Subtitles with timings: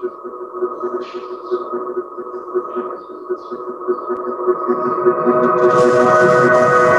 [0.00, 0.12] Thank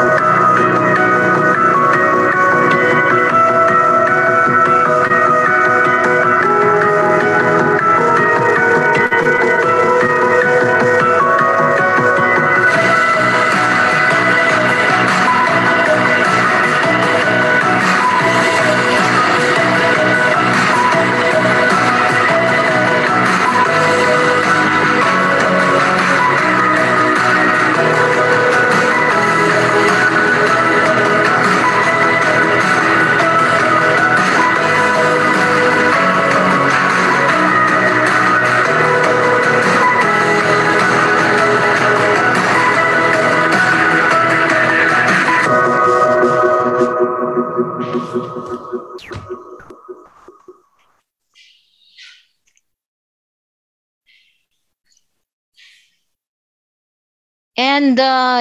[0.03, 0.08] you.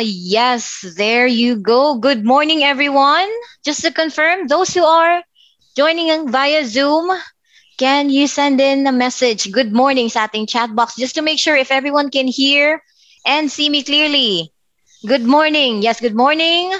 [0.00, 1.96] Yes, there you go.
[1.98, 3.28] Good morning, everyone.
[3.64, 5.22] Just to confirm, those who are
[5.76, 7.10] joining via Zoom,
[7.78, 9.50] can you send in a message?
[9.52, 12.82] Good morning sa ating chat box just to make sure if everyone can hear
[13.26, 14.50] and see me clearly.
[15.06, 15.82] Good morning.
[15.82, 16.72] Yes, good morning.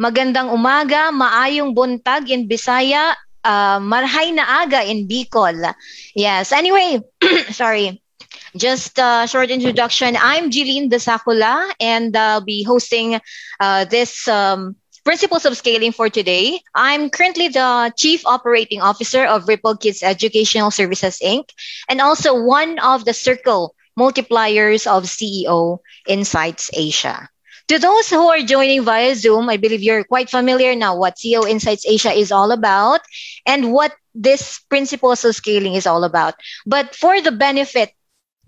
[0.00, 3.12] Magandang umaga, maayong buntag in Bisaya,
[3.44, 5.60] uh, marhay na aga in Bicol.
[6.14, 6.52] Yes.
[6.52, 7.00] Anyway,
[7.52, 8.00] sorry.
[8.56, 10.16] Just a short introduction.
[10.16, 13.20] I'm Jeline Desacula, and I'll be hosting
[13.60, 16.60] uh, this um, Principles of Scaling for today.
[16.74, 21.50] I'm currently the Chief Operating Officer of Ripple Kids Educational Services, Inc.,
[21.88, 27.28] and also one of the Circle multipliers of CEO Insights Asia.
[27.68, 31.48] To those who are joining via Zoom, I believe you're quite familiar now what CEO
[31.48, 33.00] Insights Asia is all about
[33.44, 36.34] and what this principles of scaling is all about.
[36.64, 37.90] But for the benefit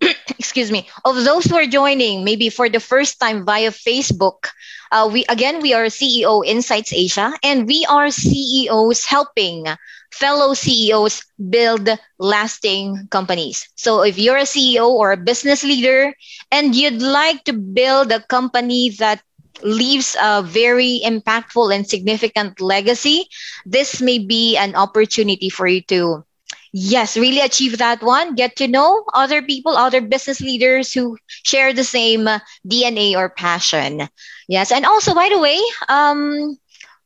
[0.39, 4.49] excuse me, of those who are joining maybe for the first time via Facebook,
[4.93, 9.67] uh, we again we are CEO Insights Asia, and we are CEOs helping
[10.11, 11.89] fellow CEOs build
[12.19, 13.69] lasting companies.
[13.77, 16.15] So if you're a CEO or a business leader
[16.51, 19.23] and you'd like to build a company that
[19.63, 23.29] leaves a very impactful and significant legacy,
[23.67, 26.25] this may be an opportunity for you to
[26.73, 28.35] yes, really achieve that one.
[28.35, 33.29] Get to know other people, other business leaders who share the same uh, DNA or
[33.29, 34.09] passion.
[34.49, 34.73] Yes.
[34.73, 35.59] And also, by the way,
[35.89, 36.57] um,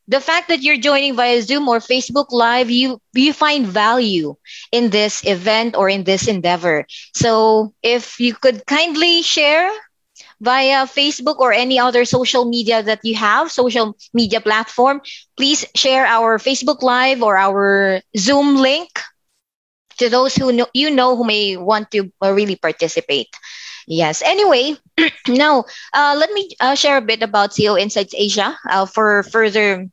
[0.07, 4.35] the fact that you're joining via Zoom or Facebook Live, you you find value
[4.71, 6.85] in this event or in this endeavor.
[7.13, 9.69] So if you could kindly share
[10.41, 15.01] via Facebook or any other social media that you have, social media platform,
[15.37, 18.89] please share our Facebook Live or our Zoom link
[19.97, 23.27] to those who know, you know who may want to uh, really participate.
[23.87, 24.21] Yes.
[24.21, 24.75] Anyway,
[25.27, 29.87] now uh, let me uh, share a bit about CO Insights Asia uh, for further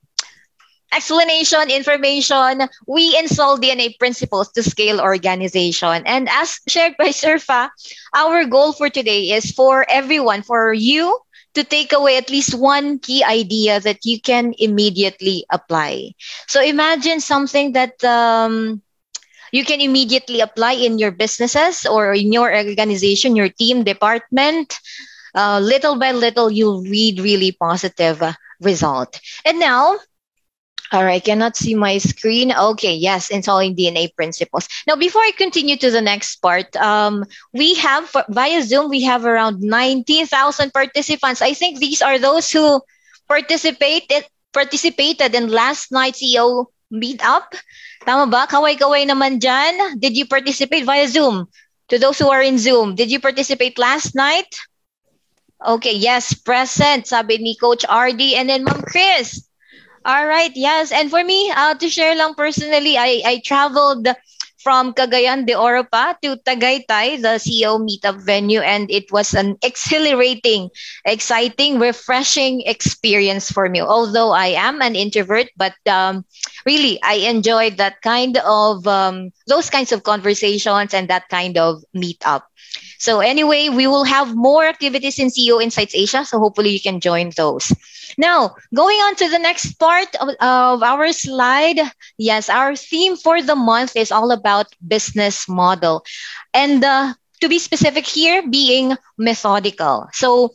[0.94, 2.68] explanation, information.
[2.86, 6.02] We install DNA principles to scale organization.
[6.06, 7.70] And as shared by Surfa,
[8.14, 11.18] our goal for today is for everyone, for you
[11.54, 16.12] to take away at least one key idea that you can immediately apply.
[16.46, 18.82] So imagine something that um,
[19.52, 24.78] you can immediately apply in your businesses or in your organization, your team, department.
[25.34, 29.20] Uh, little by little, you'll read really positive uh, result.
[29.44, 29.98] And now,
[30.92, 32.52] all right, cannot see my screen.
[32.52, 34.66] Okay, yes, installing DNA principles.
[34.86, 37.24] Now, before I continue to the next part, um,
[37.54, 41.42] we have via Zoom, we have around 19,000 participants.
[41.42, 42.82] I think these are those who
[43.28, 47.54] participated participated in last night's CEO meetup.
[48.04, 48.46] Tama ba?
[48.50, 49.96] Kaway-kaway naman dyan.
[49.98, 51.46] Did you participate via Zoom?
[51.90, 54.46] To those who are in Zoom, did you participate last night?
[55.58, 59.42] Okay, yes, present, sabi ni Coach RD and then Ma'am Chris.
[60.06, 60.92] All right, yes.
[60.92, 64.08] And for me, uh, to share lang personally, I, I traveled
[64.62, 69.56] from Cagayan de Oro pa to Tagaytay, the CEO meetup venue, and it was an
[69.62, 70.68] exhilarating,
[71.04, 73.80] exciting, refreshing experience for me.
[73.80, 76.24] Although I am an introvert, but um,
[76.66, 81.82] really, I enjoyed that kind of um, those kinds of conversations and that kind of
[81.96, 82.42] meetup.
[82.98, 86.24] So anyway, we will have more activities in CEO Insights Asia.
[86.24, 87.72] So hopefully you can join those.
[88.20, 91.80] Now, going on to the next part of, of our slide.
[92.20, 96.04] Yes, our theme for the month is all about business model.
[96.52, 100.12] And uh, to be specific here, being methodical.
[100.12, 100.52] So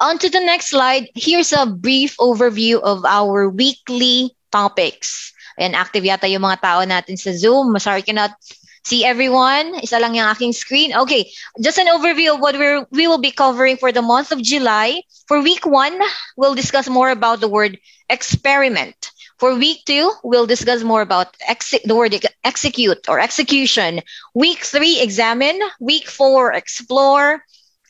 [0.00, 1.08] on to the next slide.
[1.16, 5.32] Here's a brief overview of our weekly topics.
[5.56, 7.72] And active yata yung mga tao natin sa Zoom.
[7.80, 8.36] Sorry, cannot
[8.86, 9.74] See everyone?
[9.82, 10.94] Isa lang yung aking screen.
[10.94, 11.26] Okay,
[11.58, 15.02] just an overview of what we're, we will be covering for the month of July.
[15.26, 15.98] For week one,
[16.36, 17.78] we'll discuss more about the word
[18.08, 19.10] experiment.
[19.38, 24.00] For week two, we'll discuss more about ex- the word execute or execution.
[24.34, 25.58] Week three, examine.
[25.80, 27.42] Week four, explore.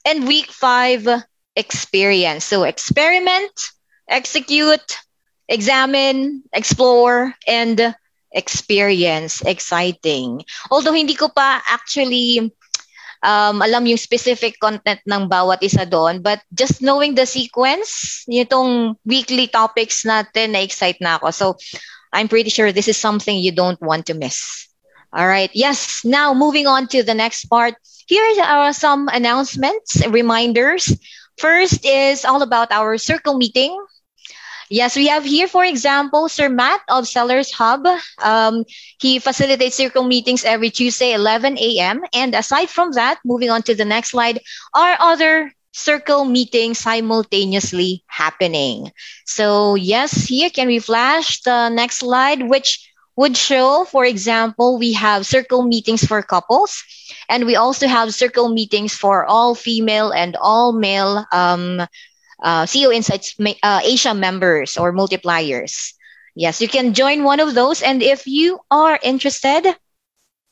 [0.06, 1.06] And week five,
[1.54, 2.44] experience.
[2.44, 3.52] So experiment,
[4.08, 4.98] execute,
[5.48, 7.94] examine, explore, and
[8.36, 10.44] experience, exciting.
[10.70, 12.52] Although hindi ko pa actually
[13.24, 18.94] um, alam yung specific content ng bawat isa doon, but just knowing the sequence, itong
[19.08, 21.32] weekly topics natin, na-excite na ako.
[21.32, 21.46] So,
[22.12, 24.68] I'm pretty sure this is something you don't want to miss.
[25.12, 25.50] All right.
[25.52, 26.04] Yes.
[26.04, 27.74] Now, moving on to the next part.
[28.06, 30.92] Here are some announcements, reminders.
[31.38, 33.74] First is all about our circle meeting
[34.70, 37.86] Yes, we have here, for example, Sir Matt of Sellers Hub.
[38.22, 38.64] Um,
[39.00, 42.02] he facilitates circle meetings every Tuesday, 11 a.m.
[42.14, 44.40] And aside from that, moving on to the next slide,
[44.74, 48.90] are other circle meetings simultaneously happening.
[49.26, 54.92] So yes, here can we flash the next slide, which would show, for example, we
[54.94, 56.82] have circle meetings for couples,
[57.28, 61.86] and we also have circle meetings for all female and all male um,
[62.42, 65.92] uh, CEO Insights uh, Asia members or multipliers.
[66.34, 67.82] Yes, you can join one of those.
[67.82, 69.64] And if you are interested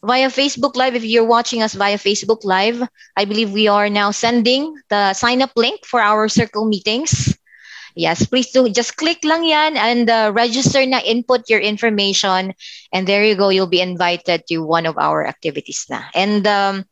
[0.03, 2.81] via Facebook Live, if you're watching us via Facebook Live,
[3.17, 7.37] I believe we are now sending the sign up link for our circle meetings.
[7.95, 8.69] Yes, please do.
[8.69, 12.53] Just click lang yan and uh, register na input your information.
[12.93, 13.51] And there you go.
[13.51, 16.03] You'll be invited to one of our activities na.
[16.15, 16.85] And um,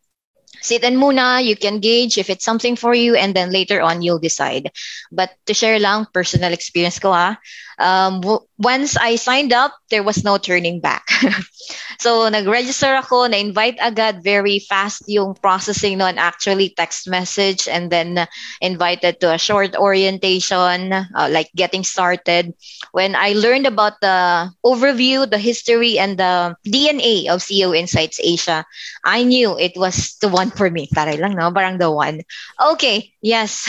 [0.60, 4.02] sit and muna, you can gauge if it's something for you and then later on
[4.02, 4.70] you'll decide.
[5.10, 7.38] But to share lang, personal experience ko ha,
[7.78, 11.04] um, w- once I signed up, there was no turning back.
[12.00, 18.26] so nag-register ako, na-invite agad, very fast yung processing noon, actually text message and then
[18.60, 22.55] invited to a short orientation, uh, like getting started.
[22.93, 28.64] When I learned about the overview, the history, and the DNA of CEO Insights Asia,
[29.05, 30.89] I knew it was the one for me.
[30.89, 31.53] Taray lang, no?
[31.53, 32.23] Parang the one.
[32.59, 33.69] Okay, yes.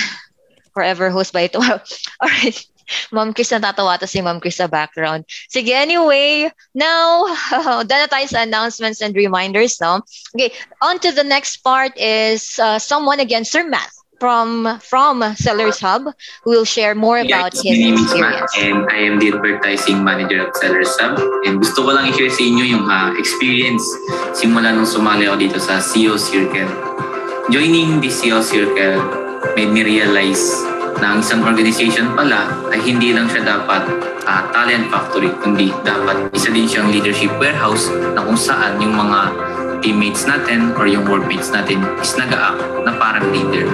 [0.74, 1.62] Forever host by ito.
[2.22, 2.58] All right.
[3.12, 5.24] Mom Chris natatawa to si Mom Chris sa background.
[5.48, 7.25] Sige, anyway, now,
[7.88, 10.04] done tayo sa announcements and reminders, no?
[10.36, 10.52] Okay,
[10.84, 13.90] on to the next part is uh, someone again, Sir Matt
[14.24, 16.08] from from Sellers Hub
[16.48, 18.16] who will share more about yes, his experience.
[18.16, 21.20] Matt and I am the advertising manager at Sellers Hub.
[21.44, 23.84] And gusto ko lang i-share sa inyo yung uh, experience
[24.31, 26.72] simula nung sumali ako dito sa CEO Circle.
[27.52, 29.04] Joining the CEO Circle
[29.60, 30.40] made me realize
[31.04, 33.84] na ang isang organization pala ay hindi lang siya dapat
[34.24, 39.20] uh, talent factory, kundi dapat isa din siyang leadership warehouse na kung saan yung mga
[39.83, 43.68] teammates natin or yung workmates natin is nag-act na parang leader.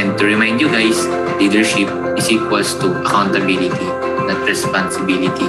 [0.00, 1.04] And to remind you guys,
[1.36, 1.86] leadership
[2.16, 3.84] is equals to accountability,
[4.24, 5.46] not responsibility.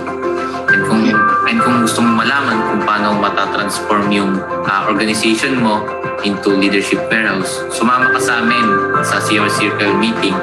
[0.67, 1.07] And kung,
[1.47, 5.79] and kung gusto mong malaman kung paano matatransform yung uh, organization mo
[6.27, 10.35] into leadership warehouse, sumama ka sa amin sa CR Circle meeting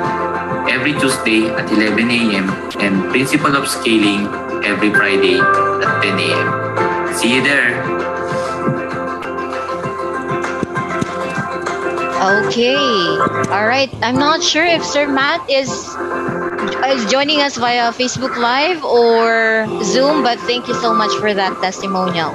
[0.73, 2.49] every Tuesday at 11 a.m.
[2.81, 4.25] and Principle of Scaling
[4.65, 6.49] every Friday at 10 a.m.
[7.13, 7.92] See you there!
[12.23, 12.77] Okay.
[13.51, 13.91] All right.
[14.03, 15.69] I'm not sure if Sir Matt is
[16.87, 21.59] is joining us via Facebook Live or Zoom, but thank you so much for that
[21.61, 22.31] testimonial.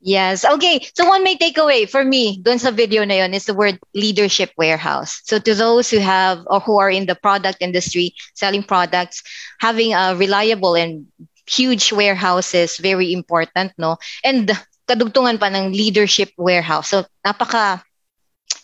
[0.00, 0.44] Yes.
[0.44, 0.86] Okay.
[0.94, 4.52] So one main takeaway for me dun sa video na yun is the word leadership
[4.56, 5.20] warehouse.
[5.24, 9.22] So to those who have or who are in the product industry selling products,
[9.60, 11.08] having a reliable and
[11.48, 13.96] huge warehouse is very important, no?
[14.22, 14.52] And
[14.84, 16.92] kadugtungan pa ng leadership warehouse.
[16.92, 17.82] So napaka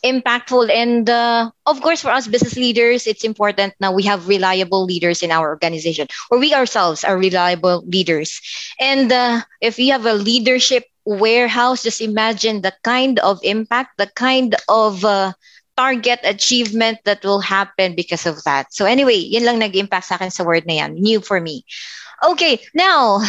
[0.03, 4.85] impactful and uh, of course for us business leaders it's important now we have reliable
[4.85, 8.41] leaders in our organization or we ourselves are reliable leaders.
[8.81, 14.07] And uh, if you have a leadership warehouse just imagine the kind of impact the
[14.07, 15.33] kind of uh,
[15.77, 18.73] target achievement that will happen because of that.
[18.73, 20.95] So anyway yun lang nag-impact sa akin sa word na yan.
[20.97, 21.65] New for me.
[22.25, 23.21] Okay now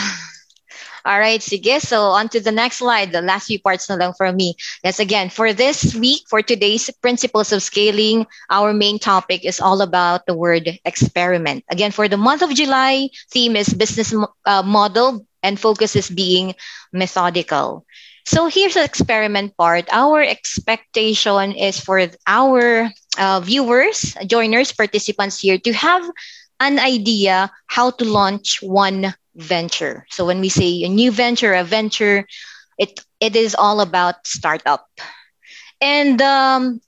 [1.05, 1.79] all right, sige.
[1.81, 4.55] So on to the next slide, the last few parts na lang for me.
[4.83, 9.81] Yes, again, for this week, for today's principles of scaling, our main topic is all
[9.81, 11.63] about the word experiment.
[11.69, 14.13] Again, for the month of July, theme is business
[14.45, 16.55] uh, model and focus is being
[16.93, 17.85] methodical.
[18.25, 19.89] So here's the experiment part.
[19.91, 26.03] Our expectation is for our uh, viewers, joiners, participants here to have
[26.59, 30.05] an idea how to launch one venture.
[30.09, 32.27] So when we say a new venture, a venture,
[32.77, 34.87] it it is all about startup.
[35.81, 36.81] And um,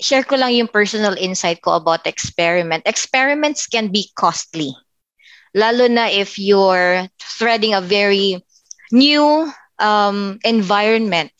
[0.00, 2.84] share ko lang yung personal insight ko about experiment.
[2.86, 4.72] Experiments can be costly.
[5.54, 8.42] Lalo na if you're threading a very
[8.92, 11.32] new um, environment.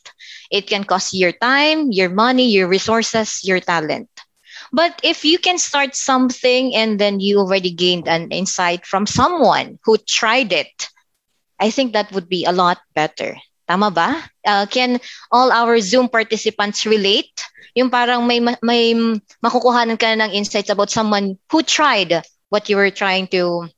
[0.50, 4.09] It can cost your time, your money, your resources, your talent.
[4.72, 9.78] But if you can start something and then you already gained an insight from someone
[9.84, 10.88] who tried it,
[11.58, 13.36] I think that would be a lot better.
[13.66, 14.18] Tama ba?
[14.46, 14.98] Uh, can
[15.30, 17.30] all our Zoom participants relate?
[17.74, 18.94] Yung parang may, may
[19.42, 23.70] makukuhanan ka ng insights about someone who tried what you were trying to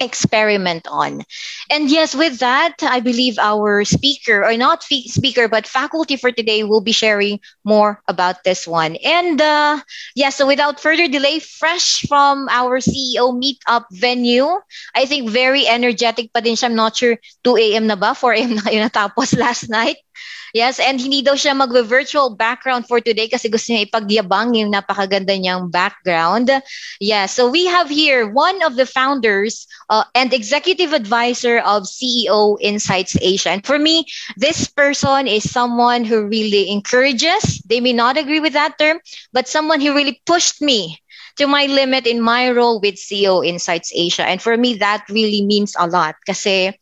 [0.00, 1.22] experiment on.
[1.70, 6.30] And yes, with that, I believe our speaker, or not f- speaker, but faculty for
[6.32, 8.96] today will be sharing more about this one.
[8.96, 9.80] And uh,
[10.14, 14.48] yeah, so without further delay, fresh from our CEO meetup venue,
[14.94, 16.68] I think very energetic pa din siya.
[16.70, 17.86] I'm not sure 2 a.m.
[17.86, 18.14] na ba?
[18.14, 18.54] 4 a.m.
[18.56, 19.96] na yun natapos last night.
[20.54, 25.36] Yes, and hindi daw siya mag-virtual background for today kasi gusto niya ipagyabang yung napakaganda
[25.36, 26.48] niyang background.
[27.00, 32.56] Yeah, so we have here one of the founders uh, and executive advisor of CEO
[32.60, 33.50] Insights Asia.
[33.50, 37.60] And for me, this person is someone who really encourages.
[37.68, 39.00] They may not agree with that term,
[39.32, 41.00] but someone who really pushed me
[41.38, 44.26] to my limit in my role with CEO Insights Asia.
[44.26, 46.74] And for me, that really means a lot kasi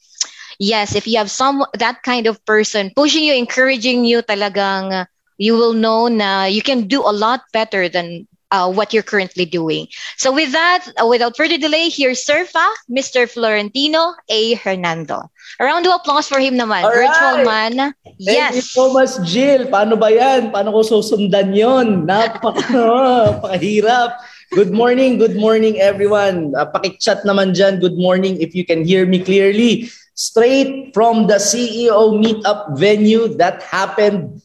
[0.59, 5.05] yes, if you have some that kind of person pushing you, encouraging you, talagang uh,
[5.39, 9.45] you will know na you can do a lot better than uh, what you're currently
[9.45, 9.89] doing.
[10.17, 13.29] So with that, uh, without further delay, here's Surfa, Mr.
[13.29, 14.55] Florentino A.
[14.55, 15.31] Hernando.
[15.59, 16.85] A round of applause for him naman.
[16.85, 17.73] All Virtual right.
[17.77, 17.95] man.
[18.19, 18.55] Yes.
[18.55, 19.67] Thank you so much, Jill.
[19.67, 20.53] Paano ba yan?
[20.53, 22.07] Paano ko susundan yon?
[22.07, 24.21] Napaka, napakahirap.
[24.55, 26.55] Good morning, good morning everyone.
[26.55, 27.83] Uh, pakichat naman dyan.
[27.83, 33.61] Good morning if you can hear me clearly straight from the CEO meetup venue that
[33.63, 34.41] happened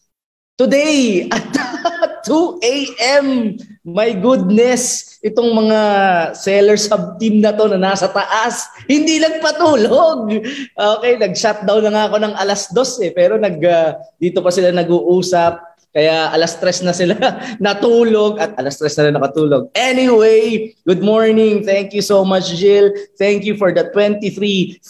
[0.60, 1.48] today at
[2.28, 3.56] 2 a.m.
[3.82, 5.80] My goodness, itong mga
[6.38, 10.30] seller sub team na to na nasa taas, hindi nagpatulog.
[10.70, 14.70] Okay, nag-shutdown na nga ako ng alas dos eh, pero nag, uh, dito pa sila
[14.70, 17.20] nag-uusap kaya alas tres na sila
[17.60, 19.68] natulog at alas tres na rin nakatulog.
[19.76, 21.60] Anyway, good morning.
[21.60, 22.96] Thank you so much, Jill.
[23.20, 24.80] Thank you for the 23,000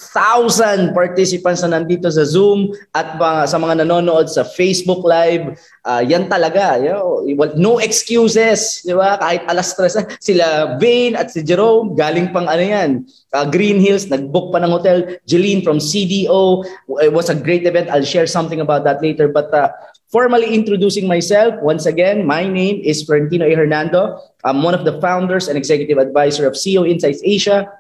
[0.94, 5.58] participants na nandito sa Zoom at uh, sa mga nanonood sa Facebook Live.
[5.82, 6.78] Uh, yan talaga.
[6.78, 8.86] You know, no excuses.
[8.86, 9.18] Di ba?
[9.18, 12.90] Kahit alas tres sila Vane at si Jerome, galing pang ano yan.
[13.34, 15.18] Uh, Green Hills, nag-book pa ng hotel.
[15.26, 16.62] Jeline from CDO.
[17.02, 17.90] It was a great event.
[17.90, 19.26] I'll share something about that later.
[19.26, 19.74] But uh,
[20.12, 23.56] Formally introducing myself, once again, my name is Florentino A.
[23.56, 24.20] Hernando.
[24.44, 27.72] I'm one of the founders and executive advisor of CEO Insights Asia.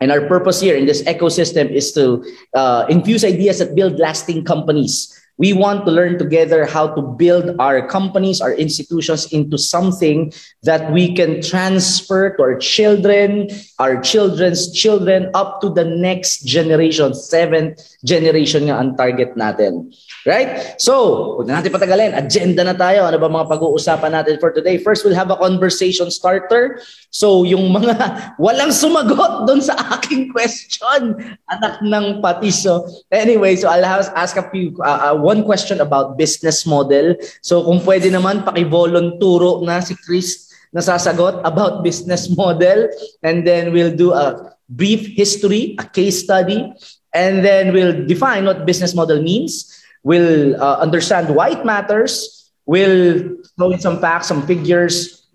[0.00, 2.24] And our purpose here in this ecosystem is to
[2.56, 5.12] uh, infuse ideas that build lasting companies.
[5.40, 10.36] We want to learn together how to build our companies, our institutions into something
[10.68, 13.48] that we can transfer to our children,
[13.80, 19.88] our children's children, up to the next generation, seventh generation nga ang target natin.
[20.28, 20.76] Right?
[20.76, 22.12] So, huwag na natin patagalin.
[22.12, 23.08] Agenda na tayo.
[23.08, 24.76] Ano ba mga pag-uusapan natin for today?
[24.76, 26.84] First, we'll have a conversation starter.
[27.08, 27.96] So, yung mga
[28.44, 31.16] walang sumagot doon sa aking question,
[31.48, 32.52] anak ng pati.
[32.52, 37.14] So, anyway, so I'll have, ask a few, uh, uh, one question about business model.
[37.38, 42.90] So, kung pwede naman, pakivolonturo na si Chris na sasagot about business model.
[43.22, 46.66] And then we'll do a brief history, a case study,
[47.14, 49.70] and then we'll define what business model means
[50.02, 55.26] We'll uh, understand why it matters, We'll throw in some facts, some figures.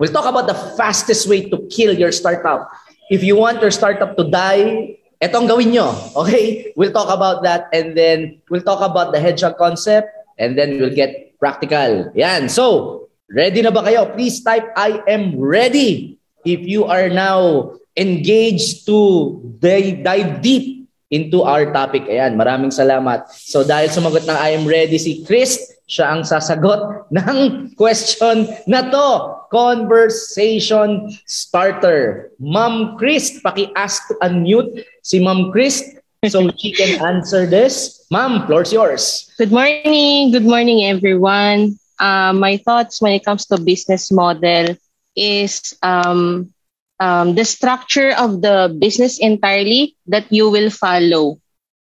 [0.00, 2.66] We'll talk about the fastest way to kill your startup.
[3.08, 5.94] If you want your startup to die, etong gawin nyo.
[6.18, 6.74] Okay?
[6.74, 10.92] We'll talk about that and then we'll talk about the hedgehog concept and then we'll
[10.92, 12.10] get practical.
[12.18, 12.50] Yan.
[12.50, 14.10] So, ready na ba kayo?
[14.12, 21.68] Please type I am ready if you are now engaged to dive deep into our
[21.70, 22.08] topic.
[22.08, 23.28] Ayan, maraming salamat.
[23.30, 28.86] So dahil sumagot ng I am ready si Chris, siya ang sasagot ng question na
[28.88, 29.38] to.
[29.52, 32.32] Conversation starter.
[32.40, 35.84] Ma'am Chris, paki-ask to unmute si Ma'am Chris
[36.28, 38.04] so she can answer this.
[38.10, 39.28] Ma'am, floor's yours.
[39.36, 40.32] Good morning.
[40.32, 41.76] Good morning, everyone.
[42.00, 44.76] Uh, my thoughts when it comes to business model
[45.14, 46.52] is um,
[47.00, 51.40] um, the structure of the business entirely that you will follow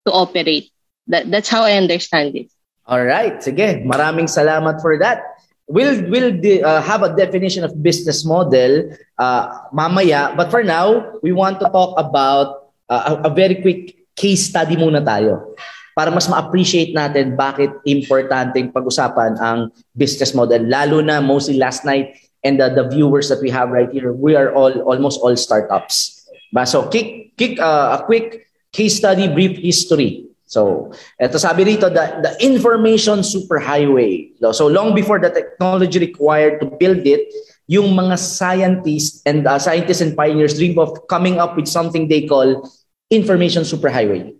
[0.06, 0.72] to operate.
[1.08, 2.52] That, that's how I understand it.
[2.86, 3.42] All right.
[3.42, 5.26] Sige, maraming salamat for that.
[5.66, 10.38] We'll, we'll de- uh, have a definition of business model uh, mamaya.
[10.38, 15.02] But for now, we want to talk about uh, a, very quick case study muna
[15.02, 15.58] tayo
[15.98, 20.62] para mas ma-appreciate natin bakit importanteng pag-usapan ang business model.
[20.70, 22.14] Lalo na mostly last night
[22.46, 26.30] and the, the viewers that we have right here, we are all almost all startups.
[26.54, 26.70] Ba?
[26.70, 30.30] So kick, kick uh, a quick case study, brief history.
[30.46, 34.38] So, ito sabi rito, the, the information superhighway.
[34.54, 37.26] So, long before the technology required to build it,
[37.66, 42.30] yung mga scientists and uh, scientists and pioneers dream of coming up with something they
[42.30, 42.70] call
[43.10, 44.38] information superhighway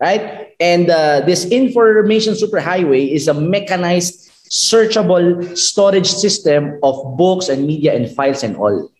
[0.00, 0.54] right?
[0.60, 7.94] And uh, this information superhighway is a mechanized, searchable storage system of books and media
[7.94, 8.90] and files and all.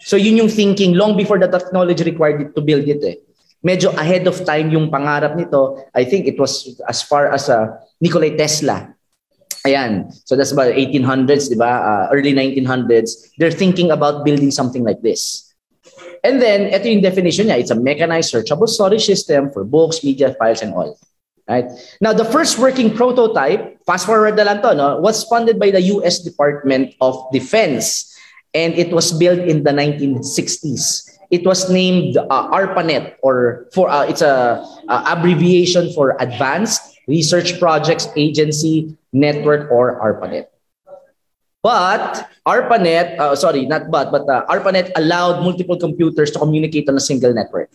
[0.00, 3.02] So yun yung thinking long before the technology required it to build it.
[3.02, 3.16] Eh.
[3.64, 5.82] Medyo ahead of time yung pangarap nito.
[5.94, 8.94] I think it was as far as uh, Nikola Tesla.
[9.66, 10.14] Ayan.
[10.24, 11.82] So that's about 1800s, di ba?
[11.82, 13.34] Uh, early 1900s.
[13.36, 15.48] They're thinking about building something like this.
[16.22, 17.62] And then, ito yung definition niya.
[17.62, 20.98] It's a mechanized searchable storage system for books, media, files, and all.
[21.48, 21.70] Right?
[22.00, 25.80] Now, the first working prototype, fast forward na lang to, no, was funded by the
[25.96, 28.12] US Department of Defense.
[28.52, 31.07] And it was built in the 1960s.
[31.30, 37.60] It was named uh, ARPANET, or for uh, it's a, a abbreviation for Advanced Research
[37.60, 40.48] Projects Agency Network, or ARPANET.
[41.62, 46.96] But ARPANET, uh, sorry, not but, but uh, ARPANET allowed multiple computers to communicate on
[46.96, 47.68] a single network.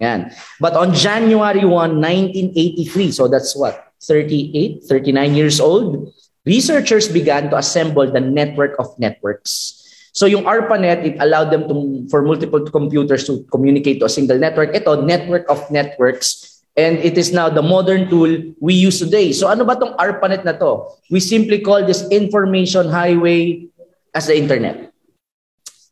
[0.00, 0.32] Yan.
[0.60, 6.12] But on January 1, 1983, so that's what, 38, 39 years old,
[6.44, 9.75] researchers began to assemble the network of networks.
[10.16, 14.40] So yung ARPANET, it allowed them to, for multiple computers to communicate to a single
[14.40, 14.72] network.
[14.72, 19.32] Ito, network of networks And it is now the modern tool we use today.
[19.32, 20.92] So ano ba tong ARPANET na to?
[21.08, 23.64] We simply call this information highway
[24.12, 24.92] as the internet.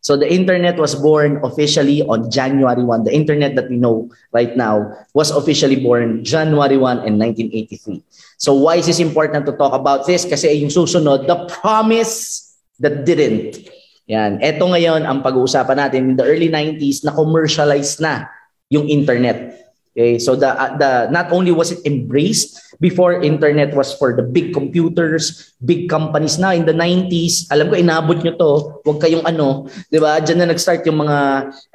[0.04, 3.08] So the internet was born officially on January 1.
[3.08, 8.04] The internet that we know right now was officially born January 1 in 1983.
[8.36, 10.28] So why is this important to talk about this?
[10.28, 12.52] Kasi yung susunod, the promise
[12.84, 13.72] that didn't.
[14.08, 14.36] Yan.
[14.40, 16.12] Ito ngayon ang pag-uusapan natin.
[16.12, 18.28] In the early 90s, na-commercialize na
[18.68, 19.64] yung internet.
[19.94, 24.26] Okay, so the uh, the not only was it embraced before internet was for the
[24.26, 29.22] big computers, big companies na in the 90s, alam ko inabot nyo to, wag kayong
[29.22, 30.18] ano, 'di ba?
[30.18, 31.18] Diyan na nag-start yung mga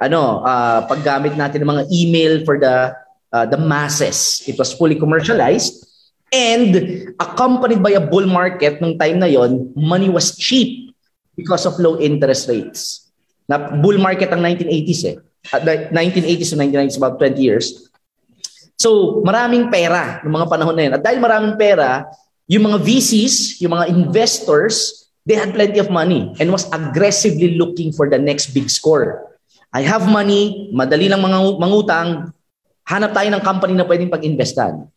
[0.04, 2.92] ano, uh, paggamit natin ng mga email for the
[3.32, 4.44] uh, the masses.
[4.44, 5.88] It was fully commercialized
[6.28, 6.76] and
[7.16, 10.89] accompanied by a bull market nung time na yon, money was cheap
[11.34, 13.10] because of low interest rates.
[13.50, 15.16] Na bull market ang 1980s eh.
[15.50, 17.90] At 1980s to 1990s about 20 years
[18.80, 20.92] So, maraming pera ng mga panahon na yun.
[20.96, 22.08] At dahil maraming pera,
[22.48, 27.92] yung mga VCs, yung mga investors, they had plenty of money and was aggressively looking
[27.92, 29.36] for the next big score.
[29.76, 32.32] I have money, madali lang mga mangutang,
[32.88, 34.88] hanap tayo ng company na pwedeng pag-investan.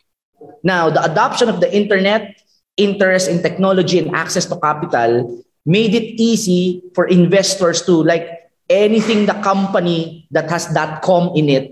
[0.63, 2.39] Now, the adoption of the internet,
[2.79, 9.25] interest in technology and access to capital made it easy for investors to like anything
[9.25, 10.67] the company that has
[11.03, 11.65] .com in it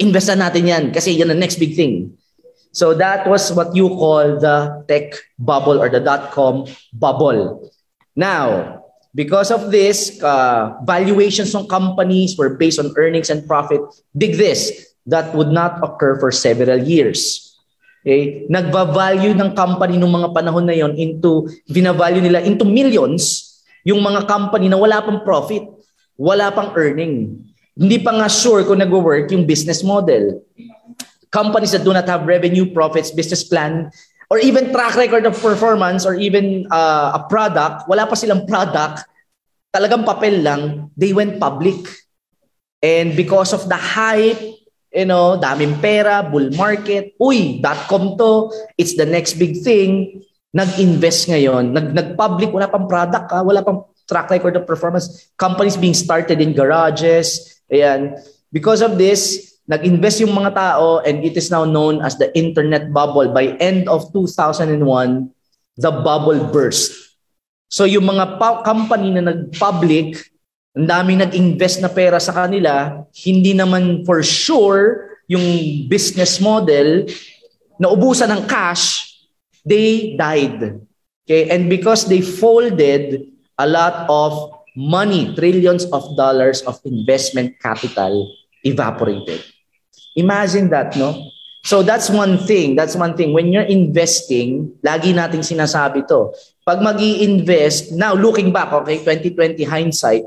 [0.00, 2.16] investan natin yan kasi yan ang next big thing.
[2.72, 7.68] So that was what you call the tech bubble or the dot-com bubble.
[8.16, 8.80] Now,
[9.12, 13.82] because of this, uh, valuations ng companies were based on earnings and profit.
[14.16, 17.49] Dig this, that would not occur for several years.
[18.00, 18.48] Okay?
[18.48, 23.48] Nagva-value ng company nung mga panahon na yon into, binavalue nila into millions
[23.84, 25.64] yung mga company na wala pang profit,
[26.16, 27.40] wala pang earning.
[27.76, 30.44] Hindi pa nga sure kung nag-work yung business model.
[31.32, 33.88] Companies that do not have revenue, profits, business plan,
[34.28, 39.06] or even track record of performance or even uh, a product, wala pa silang product,
[39.72, 41.78] talagang papel lang, they went public.
[42.84, 44.59] And because of the hype,
[44.90, 51.30] you know, daming pera, bull market, uy, dot-com to, it's the next big thing, nag-invest
[51.30, 53.42] ngayon, nag, nag-public, wala pang product, ha?
[53.42, 58.18] wala pang track record of performance, companies being started in garages, Ayan.
[58.50, 62.90] Because of this, nag-invest yung mga tao and it is now known as the internet
[62.90, 63.30] bubble.
[63.30, 64.74] By end of 2001,
[65.78, 66.90] the bubble burst.
[67.70, 70.29] So yung mga pa- company na nag-public,
[70.76, 77.06] ang daming nag-invest na pera sa kanila, hindi naman for sure yung business model,
[77.80, 79.16] na ubusan ng cash,
[79.64, 80.82] they died.
[81.24, 81.48] Okay?
[81.48, 83.30] And because they folded,
[83.60, 84.32] a lot of
[84.72, 88.24] money, trillions of dollars of investment capital
[88.64, 89.44] evaporated.
[90.16, 91.12] Imagine that, no?
[91.60, 92.72] So that's one thing.
[92.72, 93.36] That's one thing.
[93.36, 96.32] When you're investing, lagi nating sinasabi to.
[96.64, 100.24] Pag mag invest now looking back, okay, 2020 hindsight,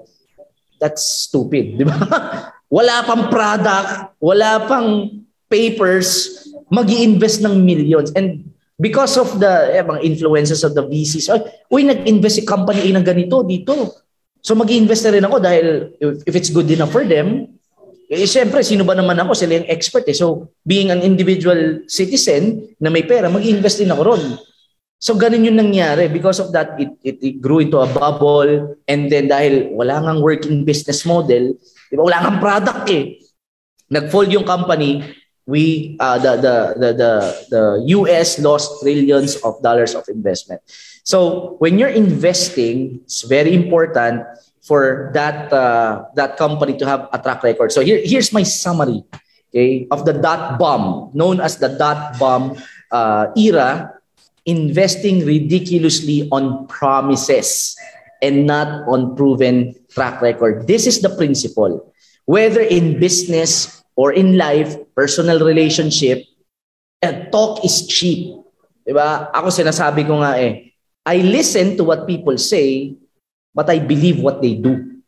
[0.83, 1.95] that's stupid, di ba?
[2.77, 5.07] wala pang product, wala pang
[5.47, 8.11] papers, mag invest ng millions.
[8.11, 11.39] And because of the eh, mga influences of the VCs, ay,
[11.71, 14.03] uy, nag-invest si company A ng ganito dito.
[14.43, 17.47] So mag invest na rin ako dahil if, if it's good enough for them,
[18.11, 19.31] eh, siyempre, sino ba naman ako?
[19.33, 20.13] Sila yung expert eh.
[20.13, 24.23] So, being an individual citizen na may pera, mag invest din ako ron.
[25.03, 26.07] So, ganun yung nangyari.
[26.07, 28.79] Because of that, it, it, it grew into a bubble.
[28.87, 31.59] And then, dahil wala ngang working business model,
[31.91, 33.19] di ba, wala ngang product eh.
[33.91, 35.03] Nag-fold yung company,
[35.43, 37.11] we uh, the, the the the
[37.51, 37.63] the
[37.99, 40.63] US lost trillions of dollars of investment.
[41.03, 44.23] So when you're investing, it's very important
[44.63, 47.75] for that uh, that company to have a track record.
[47.75, 49.03] So here here's my summary,
[49.51, 52.55] okay, of the dot bomb, known as the dot bomb
[52.87, 53.99] uh, era,
[54.45, 57.75] investing ridiculously on promises
[58.21, 60.67] and not on proven track record.
[60.67, 61.91] This is the principle.
[62.25, 66.23] Whether in business or in life, personal relationship,
[67.03, 68.39] and talk is cheap.
[68.87, 69.31] Diba?
[69.35, 70.71] Ako sinasabi ko nga eh,
[71.03, 72.95] I listen to what people say,
[73.51, 75.03] but I believe what they do.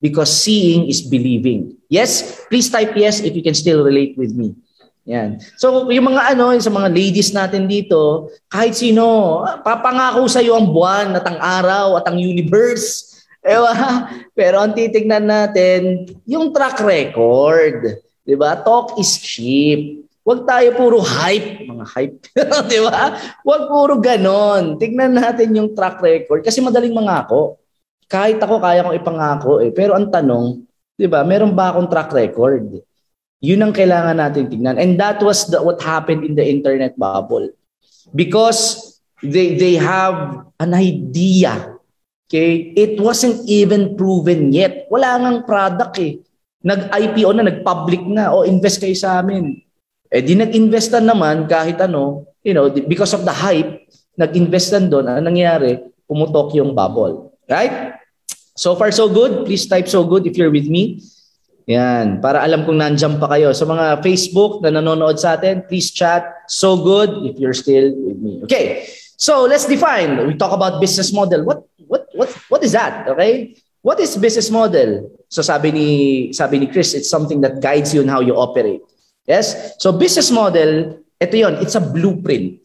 [0.00, 1.76] Because seeing is believing.
[1.88, 2.40] Yes?
[2.48, 4.56] Please type yes if you can still relate with me.
[5.04, 5.36] Yan.
[5.60, 10.72] So, yung mga ano, sa mga ladies natin dito, kahit sino, papangako sa iyo ang
[10.72, 13.12] buwan at ang araw at ang universe.
[13.44, 13.72] Ewa,
[14.38, 18.00] pero ang titignan natin, yung track record.
[18.24, 18.56] 'Di ba?
[18.64, 20.08] Talk is cheap.
[20.24, 22.16] Huwag tayo puro hype, mga hype.
[22.72, 23.12] 'Di ba?
[23.44, 24.80] Huwag puro ganon.
[24.80, 27.60] Tignan natin yung track record kasi madaling mangako.
[28.08, 29.68] Kahit ako kaya kong ipangako eh.
[29.68, 30.64] Pero ang tanong,
[30.96, 31.20] 'di ba?
[31.28, 32.80] Meron ba akong track record?
[33.44, 34.80] Yun ang kailangan natin tignan.
[34.80, 37.52] And that was the, what happened in the internet bubble.
[38.16, 38.80] Because
[39.20, 41.76] they they have an idea.
[42.24, 42.72] Okay?
[42.72, 44.88] It wasn't even proven yet.
[44.88, 46.24] Wala ngang product eh
[46.64, 49.60] nag-IPO na, nag-public na, o invest kayo sa amin.
[50.08, 53.84] Eh di nag-investan naman kahit ano, you know, because of the hype,
[54.16, 55.84] nag-investan doon, ano nangyari?
[56.08, 57.36] Pumutok yung bubble.
[57.44, 58.00] Right?
[58.56, 59.44] So far so good.
[59.44, 61.04] Please type so good if you're with me.
[61.64, 63.56] Yan, para alam kung nandiyan pa kayo.
[63.56, 68.20] Sa mga Facebook na nanonood sa atin, please chat so good if you're still with
[68.20, 68.44] me.
[68.44, 68.84] Okay.
[69.16, 70.20] So, let's define.
[70.28, 71.46] We talk about business model.
[71.46, 73.08] What what what what is that?
[73.08, 73.56] Okay?
[73.84, 75.12] What is business model?
[75.28, 75.88] So sabi ni
[76.32, 78.80] sabi ni Chris, it's something that guides you in how you operate.
[79.28, 79.76] Yes?
[79.80, 82.64] So business model, ito 'yon, it's a blueprint